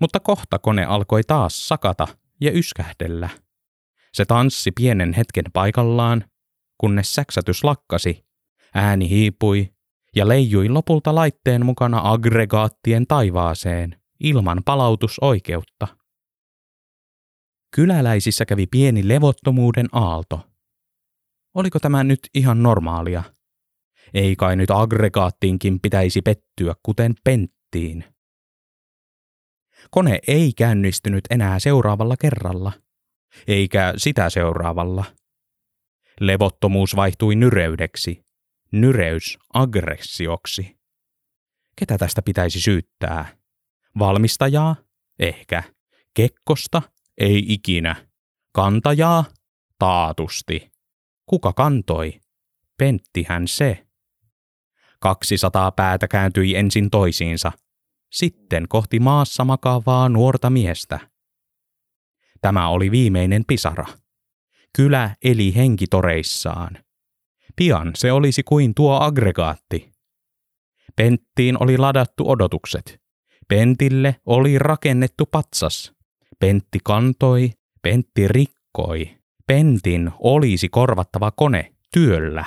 mutta 0.00 0.20
kohta 0.20 0.58
kone 0.58 0.84
alkoi 0.84 1.22
taas 1.22 1.68
sakata 1.68 2.08
ja 2.40 2.52
yskähdellä. 2.52 3.28
Se 4.12 4.24
tanssi 4.24 4.72
pienen 4.72 5.12
hetken 5.12 5.44
paikallaan, 5.52 6.24
kunnes 6.78 7.14
säksätys 7.14 7.64
lakkasi, 7.64 8.24
ääni 8.74 9.08
hiipui 9.08 9.74
ja 10.16 10.28
leijui 10.28 10.68
lopulta 10.68 11.14
laitteen 11.14 11.66
mukana 11.66 12.00
aggregaattien 12.04 13.06
taivaaseen 13.06 14.00
ilman 14.20 14.62
palautusoikeutta. 14.64 15.88
Kyläläisissä 17.74 18.44
kävi 18.44 18.66
pieni 18.66 19.08
levottomuuden 19.08 19.88
aalto. 19.92 20.53
Oliko 21.54 21.80
tämä 21.80 22.04
nyt 22.04 22.20
ihan 22.34 22.62
normaalia? 22.62 23.22
Ei 24.14 24.36
kai 24.36 24.56
nyt 24.56 24.70
aggregaattiinkin 24.70 25.80
pitäisi 25.80 26.22
pettyä 26.22 26.74
kuten 26.82 27.14
penttiin. 27.24 28.04
Kone 29.90 30.18
ei 30.28 30.52
käynnistynyt 30.52 31.24
enää 31.30 31.58
seuraavalla 31.58 32.16
kerralla, 32.16 32.72
eikä 33.46 33.94
sitä 33.96 34.30
seuraavalla. 34.30 35.04
Levottomuus 36.20 36.96
vaihtui 36.96 37.34
nyreydeksi, 37.34 38.24
nyreys 38.72 39.38
aggressioksi. 39.54 40.76
Ketä 41.76 41.98
tästä 41.98 42.22
pitäisi 42.22 42.60
syyttää? 42.60 43.36
Valmistajaa? 43.98 44.76
Ehkä. 45.18 45.62
Kekkosta? 46.14 46.82
Ei 47.18 47.44
ikinä. 47.48 48.08
Kantajaa? 48.52 49.24
Taatusti. 49.78 50.73
Kuka 51.26 51.52
kantoi? 51.52 52.20
Penttihän 52.78 53.48
se. 53.48 53.86
200 55.00 55.72
päätä 55.72 56.08
kääntyi 56.08 56.56
ensin 56.56 56.90
toisiinsa, 56.90 57.52
sitten 58.12 58.68
kohti 58.68 59.00
maassa 59.00 59.44
makaavaa 59.44 60.08
nuorta 60.08 60.50
miestä. 60.50 61.00
Tämä 62.40 62.68
oli 62.68 62.90
viimeinen 62.90 63.44
pisara. 63.46 63.86
Kylä 64.76 65.16
eli 65.24 65.54
henkitoreissaan. 65.54 66.84
Pian 67.56 67.90
se 67.94 68.12
olisi 68.12 68.42
kuin 68.42 68.74
tuo 68.74 69.00
aggregaatti. 69.00 69.92
Penttiin 70.96 71.62
oli 71.62 71.78
ladattu 71.78 72.30
odotukset. 72.30 73.00
Pentille 73.48 74.16
oli 74.26 74.58
rakennettu 74.58 75.26
patsas. 75.26 75.92
Pentti 76.38 76.78
kantoi, 76.84 77.50
Pentti 77.82 78.28
rikkoi. 78.28 79.23
Pentin 79.46 80.10
olisi 80.18 80.68
korvattava 80.68 81.30
kone 81.30 81.72
työllä. 81.92 82.44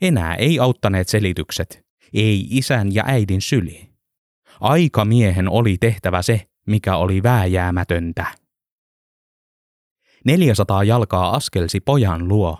Enää 0.00 0.34
ei 0.34 0.58
auttaneet 0.58 1.08
selitykset, 1.08 1.86
ei 2.14 2.46
isän 2.50 2.94
ja 2.94 3.04
äidin 3.06 3.40
syli. 3.40 3.90
Aikamiehen 4.60 5.48
oli 5.48 5.76
tehtävä 5.80 6.22
se, 6.22 6.46
mikä 6.66 6.96
oli 6.96 7.22
vääjäämätöntä. 7.22 8.26
400 10.24 10.84
jalkaa 10.84 11.36
askelsi 11.36 11.80
pojan 11.80 12.28
luo, 12.28 12.58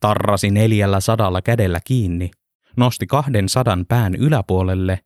tarrasi 0.00 0.50
neljällä 0.50 1.00
sadalla 1.00 1.42
kädellä 1.42 1.80
kiinni, 1.84 2.30
nosti 2.76 3.06
kahden 3.06 3.48
sadan 3.48 3.86
pään 3.88 4.14
yläpuolelle 4.14 5.00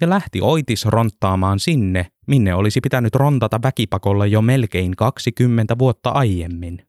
ja 0.00 0.08
lähti 0.08 0.40
oitis 0.40 0.84
ronttaamaan 0.84 1.60
sinne, 1.60 2.06
minne 2.26 2.54
olisi 2.54 2.80
pitänyt 2.80 3.14
rontata 3.14 3.60
väkipakolla 3.62 4.26
jo 4.26 4.42
melkein 4.42 4.96
20 4.96 5.78
vuotta 5.78 6.10
aiemmin. 6.10 6.87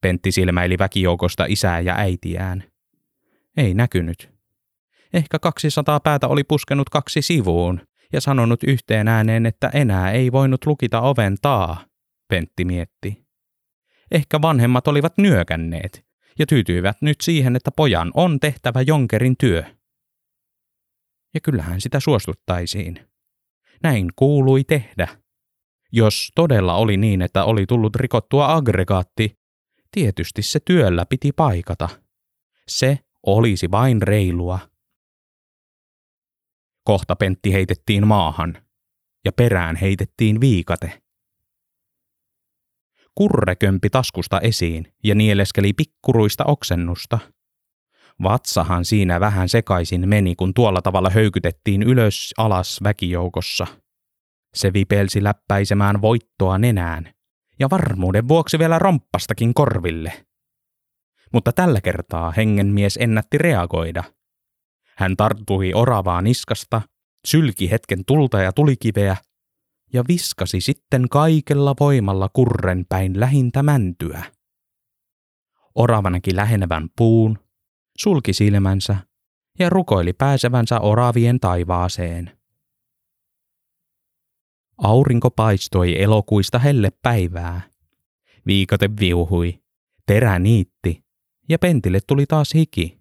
Pentti 0.00 0.32
silmäili 0.32 0.78
väkijoukosta 0.78 1.44
isää 1.48 1.80
ja 1.80 1.96
äitiään. 1.96 2.64
Ei 3.56 3.74
näkynyt. 3.74 4.30
Ehkä 5.12 5.38
200 5.38 6.00
päätä 6.00 6.28
oli 6.28 6.44
puskenut 6.44 6.90
kaksi 6.90 7.22
sivuun 7.22 7.80
ja 8.12 8.20
sanonut 8.20 8.62
yhteen 8.62 9.08
ääneen, 9.08 9.46
että 9.46 9.70
enää 9.74 10.12
ei 10.12 10.32
voinut 10.32 10.66
lukita 10.66 11.00
oven 11.00 11.36
taa, 11.42 11.84
Pentti 12.28 12.64
mietti. 12.64 13.24
Ehkä 14.10 14.42
vanhemmat 14.42 14.88
olivat 14.88 15.18
nyökänneet 15.18 16.06
ja 16.38 16.46
tyytyivät 16.46 16.96
nyt 17.02 17.20
siihen, 17.20 17.56
että 17.56 17.70
pojan 17.70 18.10
on 18.14 18.40
tehtävä 18.40 18.82
jonkerin 18.82 19.36
työ. 19.40 19.62
Ja 21.34 21.40
kyllähän 21.40 21.80
sitä 21.80 22.00
suostuttaisiin. 22.00 23.00
Näin 23.82 24.08
kuului 24.16 24.64
tehdä. 24.64 25.08
Jos 25.92 26.32
todella 26.34 26.74
oli 26.74 26.96
niin, 26.96 27.22
että 27.22 27.44
oli 27.44 27.66
tullut 27.66 27.96
rikottua 27.96 28.52
aggregaatti, 28.54 29.38
tietysti 29.90 30.42
se 30.42 30.60
työllä 30.64 31.06
piti 31.06 31.32
paikata. 31.32 31.88
Se 32.68 32.98
olisi 33.26 33.70
vain 33.70 34.02
reilua. 34.02 34.58
Kohta 36.84 37.16
Pentti 37.16 37.52
heitettiin 37.52 38.06
maahan 38.06 38.58
ja 39.24 39.32
perään 39.32 39.76
heitettiin 39.76 40.40
viikate. 40.40 41.02
Kurre 43.14 43.56
kömpi 43.56 43.90
taskusta 43.90 44.40
esiin 44.40 44.92
ja 45.04 45.14
nieleskeli 45.14 45.72
pikkuruista 45.72 46.44
oksennusta. 46.44 47.18
Vatsahan 48.22 48.84
siinä 48.84 49.20
vähän 49.20 49.48
sekaisin 49.48 50.08
meni, 50.08 50.34
kun 50.34 50.54
tuolla 50.54 50.82
tavalla 50.82 51.10
höykytettiin 51.10 51.82
ylös 51.82 52.34
alas 52.36 52.80
väkijoukossa. 52.82 53.66
Se 54.54 54.72
vipelsi 54.72 55.22
läppäisemään 55.22 56.02
voittoa 56.02 56.58
nenään 56.58 57.12
ja 57.58 57.70
varmuuden 57.70 58.28
vuoksi 58.28 58.58
vielä 58.58 58.78
romppastakin 58.78 59.54
korville. 59.54 60.26
Mutta 61.32 61.52
tällä 61.52 61.80
kertaa 61.80 62.30
hengenmies 62.30 62.98
ennätti 63.00 63.38
reagoida. 63.38 64.04
Hän 64.96 65.16
tarttui 65.16 65.72
oravaa 65.74 66.22
niskasta, 66.22 66.82
sylki 67.26 67.70
hetken 67.70 68.04
tulta 68.04 68.42
ja 68.42 68.52
tulikiveä 68.52 69.16
ja 69.92 70.04
viskasi 70.08 70.60
sitten 70.60 71.08
kaikella 71.08 71.74
voimalla 71.80 72.28
kurren 72.32 72.86
päin 72.88 73.20
lähintä 73.20 73.62
mäntyä. 73.62 74.22
Orava 75.74 76.10
näki 76.10 76.36
lähenevän 76.36 76.88
puun, 76.96 77.38
sulki 77.98 78.32
silmänsä 78.32 78.96
ja 79.58 79.70
rukoili 79.70 80.12
pääsevänsä 80.12 80.80
oravien 80.80 81.40
taivaaseen. 81.40 82.37
Aurinko 84.78 85.30
paistoi 85.30 86.02
elokuista 86.02 86.58
helle 86.58 86.90
päivää. 87.02 87.60
Viikate 88.46 88.90
viuhui, 89.00 89.62
terä 90.06 90.38
niitti 90.38 91.04
ja 91.48 91.58
Pentille 91.58 91.98
tuli 92.06 92.26
taas 92.26 92.54
hiki. 92.54 92.98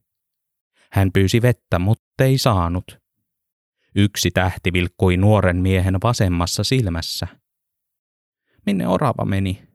Hän 0.92 1.12
pyysi 1.12 1.42
vettä, 1.42 1.80
mutta 1.80 2.24
ei 2.24 2.38
saanut. 2.38 3.00
Yksi 3.96 4.32
tähti 4.32 4.74
vilkkui 4.74 5.18
nuoren 5.18 5.58
miehen 5.58 5.98
vasemmassa 6.04 6.64
silmässä. 6.64 7.28
Minne 8.66 8.88
orava 8.88 9.26
meni? 9.26 9.68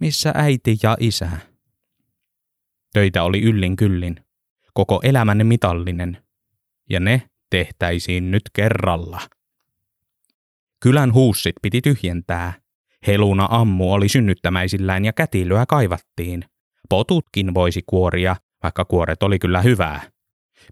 Missä 0.00 0.32
äiti 0.34 0.76
ja 0.82 0.96
isä? 1.00 1.30
Töitä 2.92 3.22
oli 3.22 3.42
yllin 3.42 3.76
kyllin, 3.76 4.16
koko 4.74 5.00
elämänne 5.02 5.44
mitallinen, 5.44 6.22
ja 6.90 7.00
ne 7.00 7.30
tehtäisiin 7.50 8.30
nyt 8.30 8.42
kerralla. 8.52 9.20
Kylän 10.82 11.14
huussit 11.14 11.54
piti 11.62 11.80
tyhjentää. 11.80 12.52
Heluna 13.06 13.48
ammu 13.50 13.92
oli 13.92 14.08
synnyttämäisillään 14.08 15.04
ja 15.04 15.12
kätilöä 15.12 15.66
kaivattiin. 15.66 16.44
Potutkin 16.88 17.54
voisi 17.54 17.82
kuoria, 17.86 18.36
vaikka 18.62 18.84
kuoret 18.84 19.22
oli 19.22 19.38
kyllä 19.38 19.60
hyvää. 19.62 20.02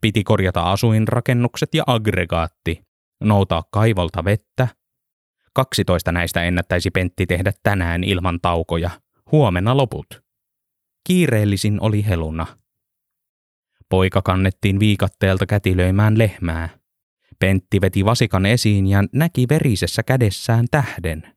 Piti 0.01 0.25
korjata 0.25 0.73
asuinrakennukset 0.73 1.75
ja 1.75 1.85
aggregaatti, 1.87 2.83
noutaa 3.25 3.65
kaivolta 3.71 4.25
vettä. 4.25 4.69
12 5.55 6.13
näistä 6.13 6.45
ennättäisi 6.45 6.91
Pentti 6.91 7.27
tehdä 7.27 7.53
tänään 7.63 8.05
ilman 8.05 8.39
taukoja, 8.43 8.91
huomenna 9.33 9.77
loput. 9.77 10.07
Kiireellisin 11.07 11.79
oli 11.81 12.07
Heluna. 12.07 12.47
Poika 13.89 14.23
kannettiin 14.23 14.81
viikatteelta 14.81 15.47
kätilöimään 15.47 16.19
lehmää. 16.19 16.69
Pentti 17.39 17.81
veti 17.81 18.05
vasikan 18.05 18.47
esiin 18.47 18.87
ja 18.87 19.05
näki 19.13 19.47
verisessä 19.49 20.03
kädessään 20.03 20.67
tähden. 20.71 21.37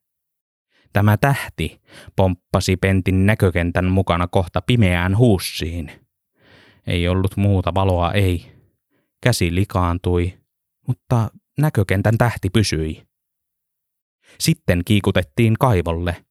Tämä 0.93 1.17
tähti 1.17 1.81
pomppasi 2.15 2.77
Pentin 2.77 3.25
näkökentän 3.25 3.85
mukana 3.85 4.27
kohta 4.27 4.62
pimeään 4.62 5.17
huussiin. 5.17 5.91
Ei 6.88 7.07
ollut 7.07 7.38
muuta 7.38 7.73
valoa, 7.73 8.12
ei. 8.12 8.51
Käsi 9.23 9.55
likaantui, 9.55 10.39
mutta 10.88 11.29
näkökentän 11.57 12.17
tähti 12.17 12.49
pysyi. 12.49 13.03
Sitten 14.39 14.81
kiikutettiin 14.85 15.55
kaivolle. 15.59 16.25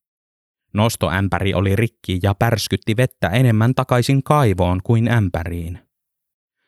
Nostoämpäri 0.74 1.54
oli 1.54 1.76
rikki 1.76 2.18
ja 2.22 2.34
pärskytti 2.34 2.96
vettä 2.96 3.28
enemmän 3.28 3.74
takaisin 3.74 4.22
kaivoon 4.22 4.80
kuin 4.84 5.08
ämpäriin. 5.08 5.78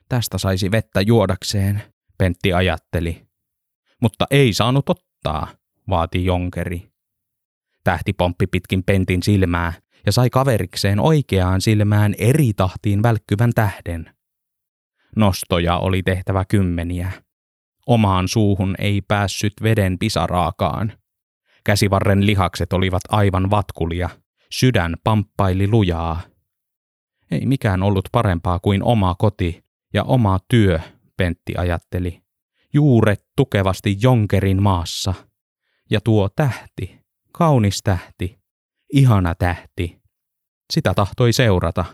Tästä 0.08 0.38
saisi 0.38 0.70
vettä 0.70 1.00
juodakseen, 1.00 1.82
Pentti 2.20 2.52
ajatteli. 2.52 3.26
Mutta 4.00 4.26
ei 4.30 4.52
saanut 4.52 4.88
ottaa, 4.88 5.48
vaati 5.88 6.24
Jonkeri. 6.24 6.92
Tähti 7.84 8.12
pomppi 8.12 8.46
pitkin 8.46 8.82
Pentin 8.84 9.22
silmää 9.22 9.72
ja 10.06 10.12
sai 10.12 10.30
kaverikseen 10.30 11.00
oikeaan 11.00 11.60
silmään 11.60 12.14
eri 12.18 12.52
tahtiin 12.52 13.02
välkkyvän 13.02 13.52
tähden. 13.54 14.14
Nostoja 15.16 15.76
oli 15.76 16.02
tehtävä 16.02 16.44
kymmeniä. 16.44 17.12
Omaan 17.86 18.28
suuhun 18.28 18.74
ei 18.78 19.00
päässyt 19.00 19.52
veden 19.62 19.98
pisaraakaan. 19.98 20.92
Käsivarren 21.64 22.26
lihakset 22.26 22.72
olivat 22.72 23.02
aivan 23.08 23.50
vatkulia, 23.50 24.10
sydän 24.50 24.96
pamppaili 25.04 25.68
lujaa. 25.68 26.20
Ei 27.30 27.46
mikään 27.46 27.82
ollut 27.82 28.08
parempaa 28.12 28.58
kuin 28.58 28.82
oma 28.82 29.14
koti 29.14 29.64
ja 29.94 30.04
oma 30.04 30.38
työ, 30.48 30.80
Pentti 31.20 31.54
ajatteli. 31.56 32.22
Juuret 32.72 33.26
tukevasti 33.36 33.96
jonkerin 34.00 34.62
maassa. 34.62 35.14
Ja 35.90 36.00
tuo 36.00 36.28
tähti, 36.28 37.00
kaunis 37.32 37.82
tähti, 37.82 38.40
ihana 38.92 39.34
tähti. 39.34 40.00
Sitä 40.72 40.94
tahtoi 40.94 41.32
seurata. 41.32 41.84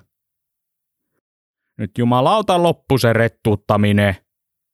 Nyt 1.78 1.98
jumalauta 1.98 2.62
loppu 2.62 2.98
se 2.98 3.12
rettuttaminen, 3.12 4.16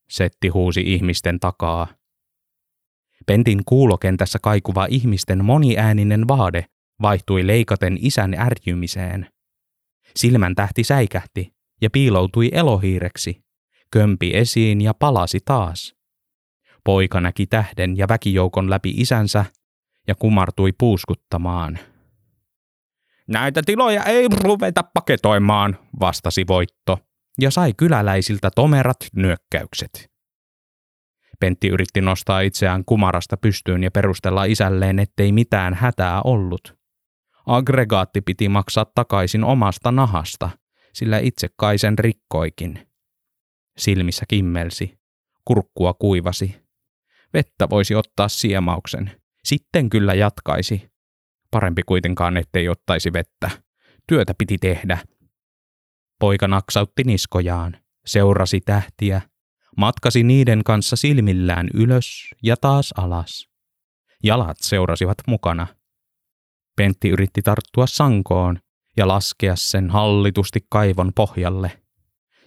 Setti 0.08 0.48
huusi 0.48 0.80
ihmisten 0.80 1.40
takaa. 1.40 1.86
Pentin 3.26 3.64
kuulokentässä 3.64 4.38
kaikuva 4.42 4.86
ihmisten 4.90 5.44
moniääninen 5.44 6.28
vaade 6.28 6.66
vaihtui 7.02 7.46
leikaten 7.46 7.98
isän 8.00 8.34
ärjymiseen. 8.34 9.30
Silmän 10.16 10.54
tähti 10.54 10.84
säikähti 10.84 11.54
ja 11.80 11.90
piiloutui 11.90 12.50
elohiireksi, 12.52 13.41
kömpi 13.92 14.30
esiin 14.34 14.80
ja 14.80 14.94
palasi 14.94 15.38
taas. 15.44 15.94
Poika 16.84 17.20
näki 17.20 17.46
tähden 17.46 17.96
ja 17.96 18.08
väkijoukon 18.08 18.70
läpi 18.70 18.90
isänsä 18.96 19.44
ja 20.08 20.14
kumartui 20.14 20.72
puuskuttamaan. 20.78 21.78
Näitä 23.28 23.62
tiloja 23.66 24.04
ei 24.04 24.28
ruveta 24.44 24.82
paketoimaan, 24.94 25.78
vastasi 26.00 26.46
Voitto 26.48 26.98
ja 27.40 27.50
sai 27.50 27.72
kyläläisiltä 27.76 28.50
tomerat 28.54 28.96
nyökkäykset. 29.16 30.12
Pentti 31.40 31.68
yritti 31.68 32.00
nostaa 32.00 32.40
itseään 32.40 32.84
kumarasta 32.84 33.36
pystyyn 33.36 33.82
ja 33.82 33.90
perustella 33.90 34.44
isälleen, 34.44 34.98
ettei 34.98 35.32
mitään 35.32 35.74
hätää 35.74 36.22
ollut. 36.22 36.74
Aggregaatti 37.46 38.20
piti 38.20 38.48
maksaa 38.48 38.84
takaisin 38.84 39.44
omasta 39.44 39.92
nahasta, 39.92 40.50
sillä 40.92 41.18
itse 41.18 41.48
kai 41.56 41.78
sen 41.78 41.98
rikkoikin. 41.98 42.91
Silmissä 43.78 44.24
kimmelsi, 44.28 44.98
kurkkua 45.44 45.94
kuivasi. 45.94 46.62
Vettä 47.34 47.70
voisi 47.70 47.94
ottaa 47.94 48.28
siemauksen. 48.28 49.10
Sitten 49.44 49.90
kyllä 49.90 50.14
jatkaisi. 50.14 50.90
Parempi 51.50 51.82
kuitenkaan, 51.82 52.36
ettei 52.36 52.68
ottaisi 52.68 53.12
vettä. 53.12 53.50
Työtä 54.06 54.34
piti 54.38 54.58
tehdä. 54.58 54.98
Poika 56.20 56.48
naksautti 56.48 57.04
niskojaan, 57.04 57.76
seurasi 58.06 58.60
tähtiä, 58.60 59.20
matkasi 59.76 60.22
niiden 60.22 60.64
kanssa 60.64 60.96
silmillään 60.96 61.68
ylös 61.74 62.30
ja 62.42 62.56
taas 62.56 62.94
alas. 62.96 63.48
Jalat 64.24 64.56
seurasivat 64.60 65.16
mukana. 65.26 65.66
Pentti 66.76 67.08
yritti 67.08 67.42
tarttua 67.42 67.86
sankoon 67.86 68.58
ja 68.96 69.08
laskea 69.08 69.56
sen 69.56 69.90
hallitusti 69.90 70.60
kaivon 70.70 71.12
pohjalle. 71.14 71.81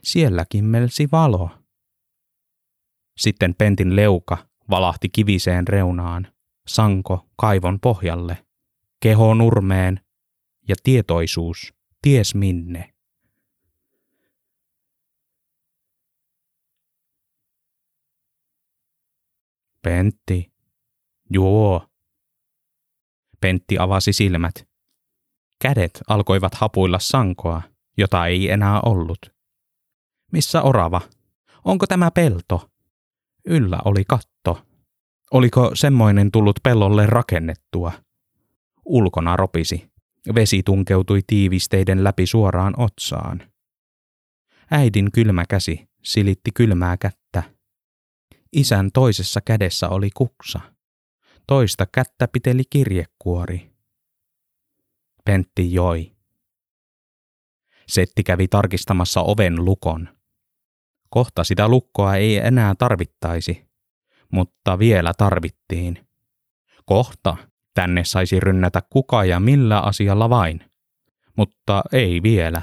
Siellä 0.06 0.46
kimmelsi 0.50 1.08
valo. 1.12 1.50
Sitten 3.18 3.56
Pentin 3.56 3.96
leuka 3.96 4.38
valahti 4.70 5.10
kiviseen 5.10 5.68
reunaan, 5.68 6.28
sanko 6.68 7.30
kaivon 7.36 7.80
pohjalle, 7.80 8.46
keho 9.00 9.34
nurmeen 9.34 10.00
ja 10.68 10.76
tietoisuus 10.84 11.74
ties 12.02 12.36
minne. 12.36 12.94
Pentti. 19.82 20.52
Joo. 21.30 21.90
Pentti 23.42 23.78
avasi 23.80 24.14
silmät. 24.14 24.68
Kädet 25.62 26.02
alkoivat 26.08 26.54
hapuilla 26.54 27.00
sankoa, 27.00 27.62
jota 27.98 28.28
ei 28.28 28.50
enää 28.50 28.82
ollut. 28.82 29.35
Missä 30.36 30.62
orava? 30.62 31.02
Onko 31.64 31.88
tämä 31.88 32.12
pelto? 32.12 32.70
Yllä 33.46 33.80
oli 33.86 34.04
katto. 34.08 34.66
Oliko 35.32 35.72
semmoinen 35.74 36.32
tullut 36.32 36.60
pellolle 36.64 37.06
rakennettua? 37.06 37.92
Ulkona 38.86 39.36
ropisi. 39.36 39.92
Vesi 40.36 40.64
tunkeutui 40.64 41.22
tiivisteiden 41.28 42.04
läpi 42.04 42.26
suoraan 42.26 42.74
otsaan. 42.78 43.52
Äidin 44.72 45.12
kylmä 45.12 45.46
käsi 45.50 45.88
silitti 46.04 46.52
kylmää 46.54 46.98
kättä. 46.98 47.44
Isän 48.54 48.90
toisessa 48.94 49.42
kädessä 49.42 49.90
oli 49.90 50.10
kuksa. 50.14 50.60
Toista 51.48 51.86
kättä 51.86 52.28
piteli 52.28 52.64
kirjekuori. 52.70 53.72
Pentti 55.26 55.74
joi. 55.74 56.16
Setti 57.88 58.24
kävi 58.24 58.48
tarkistamassa 58.48 59.22
oven 59.22 59.66
lukon. 59.66 60.16
Kohta 61.16 61.44
sitä 61.44 61.68
lukkoa 61.68 62.16
ei 62.16 62.38
enää 62.38 62.76
tarvittaisi, 62.76 63.66
mutta 64.32 64.80
vielä 64.80 65.12
tarvittiin. 65.18 66.08
Kohta 66.86 67.38
tänne 67.74 68.04
saisi 68.04 68.40
rynnätä 68.40 68.82
kuka 68.90 69.26
ja 69.26 69.40
millä 69.40 69.80
asialla 69.80 70.30
vain, 70.30 70.62
mutta 71.38 71.84
ei 71.92 72.24
vielä. 72.24 72.62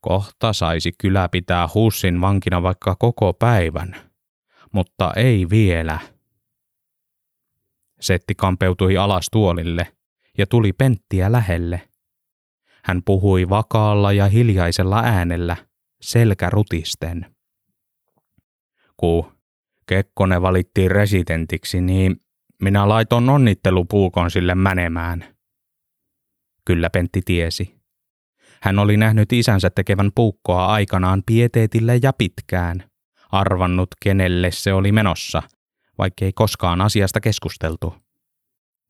Kohta 0.00 0.52
saisi 0.52 0.92
kyllä 0.98 1.28
pitää 1.28 1.68
Hussin 1.74 2.20
vankina 2.20 2.62
vaikka 2.62 2.96
koko 2.98 3.32
päivän 3.32 4.08
mutta 4.72 5.12
ei 5.16 5.46
vielä. 5.50 5.98
Setti 8.00 8.34
kampeutui 8.34 8.96
alas 8.96 9.26
tuolille 9.32 9.86
ja 10.38 10.46
tuli 10.46 10.72
Penttiä 10.72 11.32
lähelle. 11.32 11.88
Hän 12.84 13.02
puhui 13.04 13.48
vakaalla 13.48 14.12
ja 14.12 14.28
hiljaisella 14.28 15.00
äänellä, 15.04 15.56
selkä 16.00 16.50
rutisten. 16.50 17.34
Ku 18.96 19.32
Kekkonen 19.86 20.42
valittiin 20.42 20.90
residentiksi, 20.90 21.80
niin 21.80 22.20
minä 22.62 22.88
laitoin 22.88 23.28
onnittelupuukon 23.28 24.30
sille 24.30 24.54
menemään. 24.54 25.24
Kyllä 26.64 26.90
Pentti 26.90 27.22
tiesi. 27.24 27.78
Hän 28.60 28.78
oli 28.78 28.96
nähnyt 28.96 29.32
isänsä 29.32 29.70
tekevän 29.70 30.10
puukkoa 30.14 30.66
aikanaan 30.66 31.22
pieteetille 31.26 31.98
ja 32.02 32.12
pitkään– 32.12 32.84
arvannut, 33.32 33.88
kenelle 34.02 34.50
se 34.50 34.72
oli 34.72 34.92
menossa, 34.92 35.42
vaikkei 35.98 36.32
koskaan 36.32 36.80
asiasta 36.80 37.20
keskusteltu. 37.20 37.94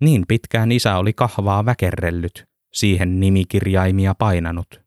Niin 0.00 0.24
pitkään 0.28 0.72
isä 0.72 0.96
oli 0.96 1.12
kahvaa 1.12 1.64
väkerrellyt, 1.64 2.44
siihen 2.72 3.20
nimikirjaimia 3.20 4.14
painanut. 4.14 4.80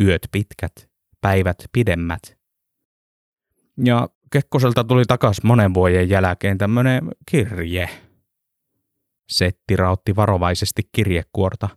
Yöt 0.00 0.28
pitkät, 0.32 0.87
päivät 1.20 1.56
pidemmät. 1.72 2.38
Ja 3.84 4.08
Kekkoselta 4.32 4.84
tuli 4.84 5.04
takas 5.04 5.42
monen 5.42 5.74
vuoden 5.74 6.08
jälkeen 6.08 6.58
tämmönen 6.58 7.10
kirje. 7.30 7.88
Setti 9.28 9.76
rautti 9.76 10.16
varovaisesti 10.16 10.82
kirjekuorta. 10.92 11.68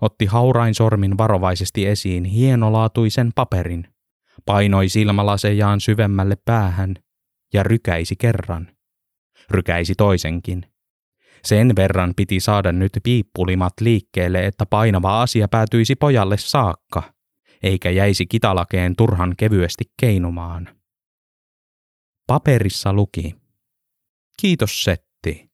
Otti 0.00 0.26
haurain 0.26 0.74
sormin 0.74 1.18
varovaisesti 1.18 1.86
esiin 1.86 2.24
hienolaatuisen 2.24 3.30
paperin, 3.34 3.88
painoi 4.46 4.88
silmälasejaan 4.88 5.80
syvemmälle 5.80 6.36
päähän 6.44 6.94
ja 7.54 7.62
rykäisi 7.62 8.16
kerran. 8.16 8.68
Rykäisi 9.50 9.94
toisenkin. 9.94 10.66
Sen 11.44 11.72
verran 11.76 12.12
piti 12.16 12.40
saada 12.40 12.72
nyt 12.72 12.92
piippulimat 13.02 13.72
liikkeelle, 13.80 14.46
että 14.46 14.66
painava 14.66 15.22
asia 15.22 15.48
päätyisi 15.48 15.96
pojalle 15.96 16.36
saakka, 16.38 17.02
eikä 17.62 17.90
jäisi 17.90 18.26
kitalakeen 18.26 18.96
turhan 18.96 19.34
kevyesti 19.36 19.84
keinumaan. 20.00 20.68
Paperissa 22.26 22.92
luki. 22.92 23.34
Kiitos 24.40 24.84
Setti. 24.84 25.50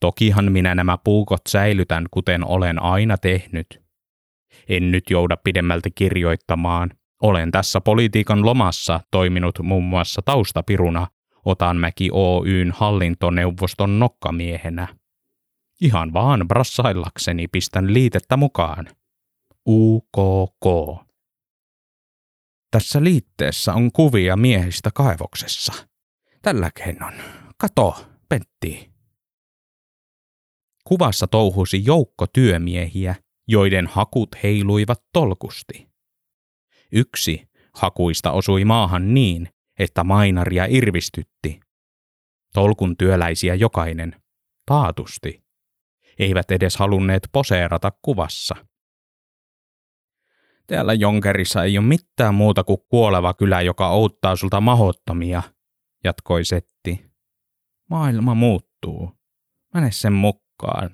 Tokihan 0.00 0.52
minä 0.52 0.74
nämä 0.74 0.98
puukot 1.04 1.40
säilytän, 1.48 2.06
kuten 2.10 2.44
olen 2.44 2.82
aina 2.82 3.18
tehnyt. 3.18 3.82
En 4.68 4.90
nyt 4.90 5.04
jouda 5.10 5.36
pidemmältä 5.36 5.88
kirjoittamaan, 5.94 6.90
olen 7.22 7.50
tässä 7.50 7.80
politiikan 7.80 8.44
lomassa 8.46 9.00
toiminut 9.10 9.58
muun 9.62 9.84
muassa 9.84 10.22
taustapiruna 10.24 11.06
Otanmäki 11.44 12.10
Oyn 12.12 12.72
hallintoneuvoston 12.76 13.98
nokkamiehenä. 13.98 14.88
Ihan 15.80 16.12
vaan 16.12 16.48
brassaillakseni 16.48 17.48
pistän 17.48 17.94
liitettä 17.94 18.36
mukaan. 18.36 18.88
UKK. 19.68 20.66
Tässä 22.70 23.04
liitteessä 23.04 23.74
on 23.74 23.92
kuvia 23.92 24.36
miehistä 24.36 24.90
kaivoksessa. 24.94 25.72
Tällä 26.42 26.70
keinoin. 26.70 27.14
Kato, 27.58 28.06
Pentti. 28.28 28.90
Kuvassa 30.84 31.26
touhusi 31.26 31.84
joukko 31.84 32.26
työmiehiä, 32.26 33.14
joiden 33.48 33.86
hakut 33.86 34.28
heiluivat 34.42 35.02
tolkusti. 35.12 35.88
Yksi 36.92 37.48
hakuista 37.74 38.32
osui 38.32 38.64
maahan 38.64 39.14
niin, 39.14 39.48
että 39.78 40.04
mainaria 40.04 40.66
irvistytti. 40.68 41.60
Tolkun 42.54 42.96
työläisiä 42.96 43.54
jokainen, 43.54 44.22
taatusti. 44.66 45.42
Eivät 46.18 46.50
edes 46.50 46.76
halunneet 46.76 47.28
poseerata 47.32 47.92
kuvassa. 48.02 48.67
Täällä 50.68 50.94
Jonkerissa 50.94 51.64
ei 51.64 51.78
ole 51.78 51.86
mitään 51.86 52.34
muuta 52.34 52.64
kuin 52.64 52.78
kuoleva 52.88 53.34
kylä, 53.34 53.60
joka 53.60 53.88
outtaa 53.88 54.36
sulta 54.36 54.60
mahottomia, 54.60 55.42
jatkoi 56.04 56.44
Setti. 56.44 57.10
Maailma 57.90 58.34
muuttuu. 58.34 59.12
Mene 59.74 59.90
sen 59.90 60.12
mukaan. 60.12 60.90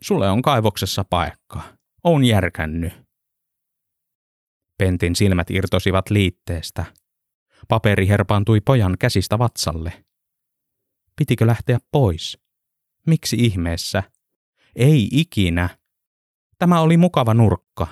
Sulle 0.00 0.30
on 0.30 0.42
kaivoksessa 0.42 1.04
paikka. 1.04 1.62
On 2.04 2.24
järkännyt. 2.24 2.92
Pentin 4.78 5.16
silmät 5.16 5.50
irtosivat 5.50 6.10
liitteestä. 6.10 6.84
Paperi 7.68 8.08
herpaantui 8.08 8.60
pojan 8.60 8.96
käsistä 8.98 9.38
vatsalle. 9.38 10.04
Pitikö 11.16 11.46
lähteä 11.46 11.78
pois? 11.92 12.38
Miksi 13.06 13.36
ihmeessä? 13.36 14.02
Ei 14.76 15.08
ikinä. 15.12 15.78
Tämä 16.58 16.80
oli 16.80 16.96
mukava 16.96 17.34
nurkka. 17.34 17.86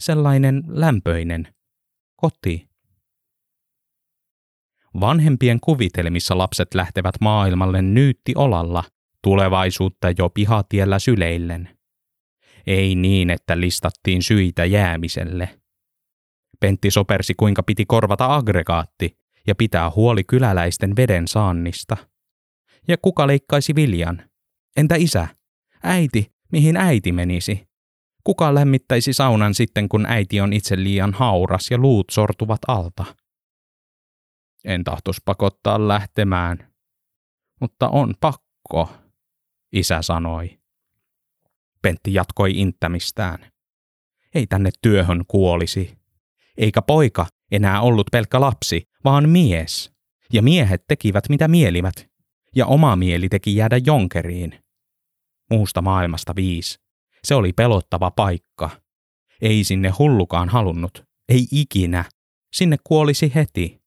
Sellainen 0.00 0.62
lämpöinen. 0.66 1.54
Koti. 2.16 2.68
Vanhempien 5.00 5.60
kuvitelmissa 5.60 6.38
lapset 6.38 6.74
lähtevät 6.74 7.14
maailmalle 7.20 7.82
nyytti 7.82 8.32
olalla, 8.36 8.84
tulevaisuutta 9.22 10.08
jo 10.18 10.30
pihatiellä 10.30 10.98
syleillen. 10.98 11.78
Ei 12.66 12.94
niin, 12.94 13.30
että 13.30 13.60
listattiin 13.60 14.22
syitä 14.22 14.64
jäämiselle. 14.64 15.60
Pentti 16.60 16.90
sopersi 16.90 17.34
kuinka 17.34 17.62
piti 17.62 17.86
korvata 17.86 18.34
aggregaatti 18.34 19.18
ja 19.46 19.54
pitää 19.54 19.90
huoli 19.90 20.24
kyläläisten 20.24 20.96
veden 20.96 21.28
saannista. 21.28 21.96
Ja 22.88 22.96
kuka 23.02 23.26
leikkaisi 23.26 23.74
viljan? 23.74 24.30
Entä 24.76 24.94
isä? 24.94 25.28
Äiti, 25.82 26.32
mihin 26.52 26.76
äiti 26.76 27.12
menisi? 27.12 27.68
Kuka 28.26 28.54
lämmittäisi 28.54 29.12
saunan 29.12 29.54
sitten, 29.54 29.88
kun 29.88 30.06
äiti 30.06 30.40
on 30.40 30.52
itse 30.52 30.76
liian 30.76 31.14
hauras 31.14 31.70
ja 31.70 31.78
luut 31.78 32.10
sortuvat 32.10 32.58
alta? 32.68 33.04
En 34.64 34.84
tahtos 34.84 35.16
pakottaa 35.24 35.88
lähtemään. 35.88 36.72
Mutta 37.60 37.88
on 37.88 38.14
pakko, 38.20 38.90
isä 39.72 40.02
sanoi. 40.02 40.58
Pentti 41.82 42.14
jatkoi 42.14 42.60
inttämistään. 42.60 43.50
Ei 44.34 44.46
tänne 44.46 44.70
työhön 44.82 45.24
kuolisi. 45.28 45.98
Eikä 46.56 46.82
poika 46.82 47.26
enää 47.50 47.80
ollut 47.80 48.06
pelkkä 48.12 48.40
lapsi, 48.40 48.88
vaan 49.04 49.28
mies. 49.28 49.92
Ja 50.32 50.42
miehet 50.42 50.84
tekivät 50.88 51.28
mitä 51.28 51.48
mielivät. 51.48 52.10
Ja 52.56 52.66
oma 52.66 52.96
mieli 52.96 53.28
teki 53.28 53.56
jäädä 53.56 53.76
jonkeriin. 53.86 54.64
Muusta 55.50 55.82
maailmasta 55.82 56.36
viis. 56.36 56.85
Se 57.26 57.34
oli 57.34 57.52
pelottava 57.52 58.10
paikka. 58.10 58.70
Ei 59.42 59.64
sinne 59.64 59.88
hullukaan 59.98 60.48
halunnut. 60.48 61.04
Ei 61.28 61.46
ikinä. 61.52 62.04
Sinne 62.52 62.76
kuolisi 62.84 63.32
heti. 63.34 63.80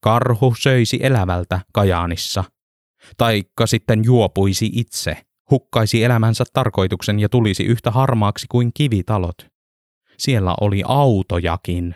Karhu 0.00 0.54
söisi 0.58 0.98
elävältä 1.02 1.60
Kajaanissa. 1.72 2.44
Taikka 3.16 3.66
sitten 3.66 4.04
juopuisi 4.04 4.70
itse, 4.72 5.26
hukkaisi 5.50 6.04
elämänsä 6.04 6.44
tarkoituksen 6.52 7.20
ja 7.20 7.28
tulisi 7.28 7.64
yhtä 7.64 7.90
harmaaksi 7.90 8.46
kuin 8.50 8.70
kivitalot. 8.74 9.46
Siellä 10.18 10.54
oli 10.60 10.82
autojakin. 10.88 11.94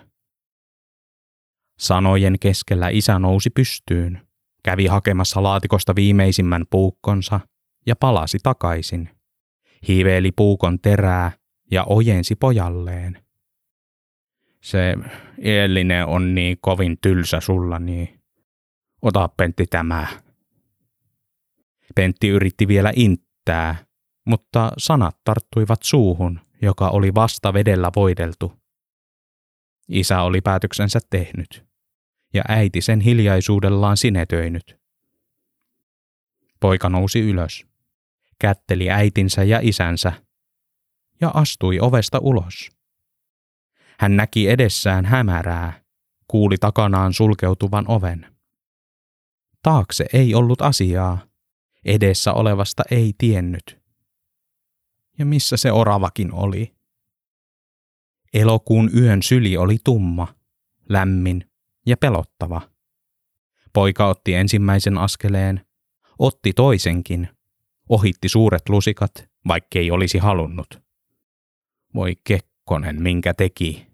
Sanojen 1.81 2.39
keskellä 2.41 2.89
isä 2.89 3.19
nousi 3.19 3.51
pystyyn, 3.51 4.29
kävi 4.65 4.87
hakemassa 4.87 5.43
laatikosta 5.43 5.95
viimeisimmän 5.95 6.65
puukkonsa 6.71 7.41
ja 7.87 7.97
palasi 7.97 8.39
takaisin. 8.43 9.18
Hiiveeli 9.89 10.33
puukon 10.33 10.79
terää 10.81 11.33
ja 11.71 11.85
ojensi 11.85 12.37
pojalleen. 12.37 13.23
Se 14.61 14.95
Eellinen 15.39 16.07
on 16.07 16.35
niin 16.35 16.59
kovin 16.61 16.99
tylsä 17.01 17.41
sulla, 17.41 17.79
niin 17.79 18.21
ota 19.03 19.29
Pentti 19.29 19.67
tämä. 19.67 20.07
Pentti 21.95 22.29
yritti 22.29 22.69
vielä 22.69 22.93
inttää, 22.97 23.77
mutta 24.27 24.73
sanat 24.79 25.17
tarttuivat 25.25 25.83
suuhun, 25.83 26.41
joka 26.63 26.89
oli 26.89 27.15
vasta 27.15 27.53
vedellä 27.53 27.91
voideltu. 27.97 28.53
Isä 29.89 30.23
oli 30.23 30.41
päätöksensä 30.41 30.99
tehnyt, 31.11 31.65
ja 32.35 32.43
äiti 32.49 32.81
sen 32.81 33.01
hiljaisuudellaan 33.01 33.97
sinetöinyt. 33.97 34.79
Poika 36.61 36.89
nousi 36.89 37.21
ylös, 37.21 37.67
kätteli 38.41 38.91
äitinsä 38.91 39.45
ja 39.45 39.61
isänsä, 39.63 40.13
ja 41.21 41.31
astui 41.35 41.81
ovesta 41.81 42.19
ulos. 42.19 42.71
Hän 43.99 44.17
näki 44.17 44.49
edessään 44.49 45.05
hämärää, 45.05 45.81
kuuli 46.29 46.57
takanaan 46.59 47.13
sulkeutuvan 47.13 47.85
oven. 47.89 48.35
Taakse 49.63 50.07
ei 50.13 50.35
ollut 50.35 50.63
asiaa, 50.63 51.19
edessä 51.85 52.33
olevasta 52.33 52.83
ei 52.91 53.15
tiennyt. 53.19 53.79
Ja 55.19 55.27
missä 55.27 55.57
se 55.57 55.73
oravakin 55.73 56.33
oli? 56.33 56.75
Elokuun 58.35 58.91
yön 58.97 59.23
syli 59.23 59.57
oli 59.57 59.77
tumma, 59.85 60.35
lämmin 60.89 61.51
ja 61.87 61.97
pelottava. 61.97 62.61
Poika 63.73 64.07
otti 64.07 64.35
ensimmäisen 64.35 64.99
askeleen, 64.99 65.67
otti 66.19 66.53
toisenkin, 66.53 67.29
ohitti 67.89 68.29
suuret 68.29 68.69
lusikat, 68.69 69.11
vaikkei 69.49 69.91
olisi 69.91 70.19
halunnut. 70.19 70.83
Voi 71.95 72.17
Kekkonen, 72.25 73.03
minkä 73.03 73.35
teki. 73.35 73.87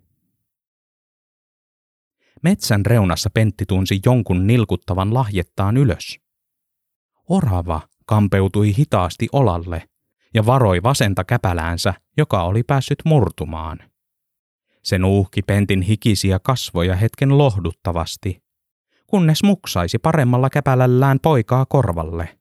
Metsän 2.43 2.87
reunassa 2.87 3.31
Pentti 3.35 3.65
tunsi 3.69 4.01
jonkun 4.07 4.47
nilkuttavan 4.47 5.15
lahjettaan 5.15 5.77
ylös. 5.77 6.21
Orava 7.29 7.81
kampeutui 8.07 8.77
hitaasti 8.77 9.29
olalle 9.33 9.89
ja 10.35 10.47
varoi 10.47 10.83
vasenta 10.83 11.25
käpäläänsä, 11.25 11.95
joka 12.17 12.43
oli 12.43 12.63
päässyt 12.63 12.99
murtumaan. 13.05 13.79
Se 14.83 14.99
nuuhki 14.99 15.43
Pentin 15.43 15.83
hikisiä 15.83 16.39
kasvoja 16.39 16.97
hetken 16.97 17.39
lohduttavasti, 17.39 18.43
kunnes 19.07 19.43
muksaisi 19.43 19.99
paremmalla 19.99 20.51
käpälällään 20.51 21.21
poikaa 21.23 21.67
korvalle. 21.67 22.39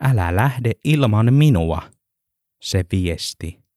Älä 0.00 0.36
lähde 0.36 0.72
ilman 0.84 1.34
minua, 1.34 1.82
se 2.62 2.84
viesti. 2.92 3.67